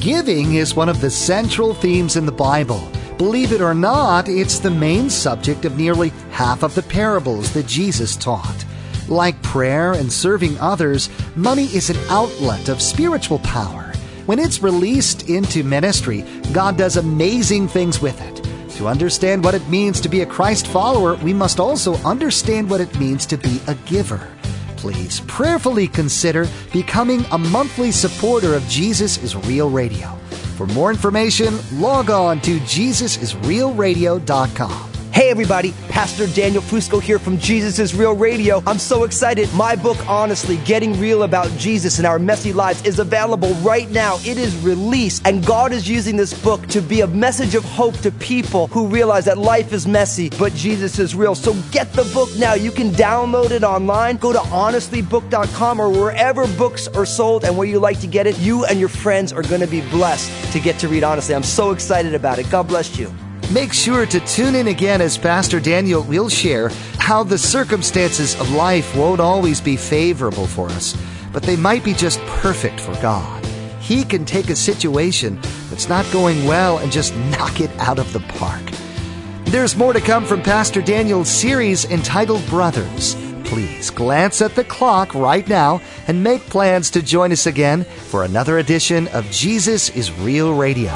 Giving 0.00 0.54
is 0.54 0.74
one 0.74 0.88
of 0.88 1.00
the 1.00 1.10
central 1.10 1.74
themes 1.74 2.16
in 2.16 2.26
the 2.26 2.32
Bible. 2.32 2.86
Believe 3.18 3.52
it 3.52 3.60
or 3.60 3.74
not, 3.74 4.28
it's 4.28 4.58
the 4.58 4.70
main 4.70 5.08
subject 5.08 5.64
of 5.64 5.76
nearly 5.76 6.10
half 6.30 6.62
of 6.62 6.74
the 6.74 6.82
parables 6.82 7.52
that 7.54 7.66
Jesus 7.66 8.16
taught. 8.16 8.64
Like 9.08 9.40
prayer 9.42 9.92
and 9.92 10.12
serving 10.12 10.58
others, 10.58 11.08
money 11.36 11.64
is 11.66 11.90
an 11.90 11.98
outlet 12.08 12.68
of 12.68 12.82
spiritual 12.82 13.38
power. 13.40 13.83
When 14.26 14.38
it's 14.38 14.62
released 14.62 15.28
into 15.28 15.62
ministry, 15.62 16.24
God 16.54 16.78
does 16.78 16.96
amazing 16.96 17.68
things 17.68 18.00
with 18.00 18.18
it. 18.22 18.42
To 18.76 18.88
understand 18.88 19.44
what 19.44 19.54
it 19.54 19.68
means 19.68 20.00
to 20.00 20.08
be 20.08 20.22
a 20.22 20.26
Christ 20.26 20.66
follower, 20.66 21.16
we 21.16 21.34
must 21.34 21.60
also 21.60 21.96
understand 22.04 22.70
what 22.70 22.80
it 22.80 22.98
means 22.98 23.26
to 23.26 23.36
be 23.36 23.60
a 23.68 23.74
giver. 23.86 24.26
Please 24.76 25.20
prayerfully 25.20 25.88
consider 25.88 26.48
becoming 26.72 27.26
a 27.32 27.38
monthly 27.38 27.92
supporter 27.92 28.54
of 28.54 28.66
Jesus 28.66 29.22
is 29.22 29.36
Real 29.36 29.68
Radio. 29.68 30.08
For 30.56 30.66
more 30.68 30.90
information, 30.90 31.58
log 31.72 32.08
on 32.08 32.40
to 32.40 32.58
JesusIsRealRadio.com. 32.60 34.93
Hey 35.14 35.30
everybody, 35.30 35.70
Pastor 35.90 36.26
Daniel 36.26 36.60
Fusco 36.60 37.00
here 37.00 37.20
from 37.20 37.38
Jesus 37.38 37.78
is 37.78 37.94
Real 37.94 38.16
Radio. 38.16 38.60
I'm 38.66 38.80
so 38.80 39.04
excited. 39.04 39.48
My 39.54 39.76
book, 39.76 39.96
Honestly, 40.08 40.56
Getting 40.64 40.98
Real 40.98 41.22
About 41.22 41.48
Jesus 41.52 41.98
and 41.98 42.06
Our 42.06 42.18
Messy 42.18 42.52
Lives 42.52 42.84
is 42.84 42.98
available 42.98 43.54
right 43.62 43.88
now. 43.92 44.16
It 44.22 44.38
is 44.38 44.56
released 44.64 45.24
and 45.24 45.46
God 45.46 45.70
is 45.70 45.88
using 45.88 46.16
this 46.16 46.34
book 46.42 46.66
to 46.66 46.80
be 46.80 47.02
a 47.02 47.06
message 47.06 47.54
of 47.54 47.64
hope 47.64 47.96
to 47.98 48.10
people 48.10 48.66
who 48.66 48.88
realize 48.88 49.26
that 49.26 49.38
life 49.38 49.72
is 49.72 49.86
messy, 49.86 50.30
but 50.30 50.52
Jesus 50.54 50.98
is 50.98 51.14
real. 51.14 51.36
So 51.36 51.54
get 51.70 51.92
the 51.92 52.10
book 52.12 52.30
now. 52.36 52.54
You 52.54 52.72
can 52.72 52.90
download 52.90 53.52
it 53.52 53.62
online. 53.62 54.16
Go 54.16 54.32
to 54.32 54.40
honestlybook.com 54.40 55.80
or 55.80 55.90
wherever 55.90 56.48
books 56.56 56.88
are 56.88 57.06
sold 57.06 57.44
and 57.44 57.56
where 57.56 57.68
you 57.68 57.78
like 57.78 58.00
to 58.00 58.08
get 58.08 58.26
it. 58.26 58.36
You 58.40 58.64
and 58.64 58.80
your 58.80 58.88
friends 58.88 59.32
are 59.32 59.42
going 59.42 59.60
to 59.60 59.68
be 59.68 59.88
blessed 59.90 60.52
to 60.52 60.58
get 60.58 60.76
to 60.80 60.88
read 60.88 61.04
honestly. 61.04 61.36
I'm 61.36 61.44
so 61.44 61.70
excited 61.70 62.16
about 62.16 62.40
it. 62.40 62.50
God 62.50 62.66
bless 62.66 62.98
you. 62.98 63.14
Make 63.52 63.72
sure 63.72 64.06
to 64.06 64.20
tune 64.20 64.54
in 64.54 64.68
again 64.68 65.00
as 65.00 65.18
Pastor 65.18 65.60
Daniel 65.60 66.02
will 66.02 66.28
share 66.28 66.70
how 66.98 67.22
the 67.22 67.38
circumstances 67.38 68.38
of 68.40 68.50
life 68.50 68.96
won't 68.96 69.20
always 69.20 69.60
be 69.60 69.76
favorable 69.76 70.46
for 70.46 70.68
us, 70.70 70.96
but 71.32 71.42
they 71.42 71.54
might 71.54 71.84
be 71.84 71.92
just 71.92 72.18
perfect 72.20 72.80
for 72.80 72.94
God. 73.02 73.44
He 73.80 74.02
can 74.02 74.24
take 74.24 74.48
a 74.48 74.56
situation 74.56 75.38
that's 75.68 75.90
not 75.90 76.10
going 76.10 76.46
well 76.46 76.78
and 76.78 76.90
just 76.90 77.14
knock 77.16 77.60
it 77.60 77.70
out 77.78 77.98
of 77.98 78.12
the 78.14 78.20
park. 78.20 78.62
There's 79.44 79.76
more 79.76 79.92
to 79.92 80.00
come 80.00 80.24
from 80.24 80.42
Pastor 80.42 80.80
Daniel's 80.80 81.28
series 81.28 81.84
entitled 81.84 82.44
Brothers. 82.46 83.14
Please 83.44 83.90
glance 83.90 84.40
at 84.40 84.54
the 84.54 84.64
clock 84.64 85.14
right 85.14 85.46
now 85.46 85.82
and 86.08 86.24
make 86.24 86.40
plans 86.46 86.90
to 86.90 87.02
join 87.02 87.30
us 87.30 87.46
again 87.46 87.84
for 87.84 88.24
another 88.24 88.58
edition 88.58 89.06
of 89.08 89.30
Jesus 89.30 89.90
is 89.90 90.10
Real 90.10 90.56
Radio. 90.56 90.92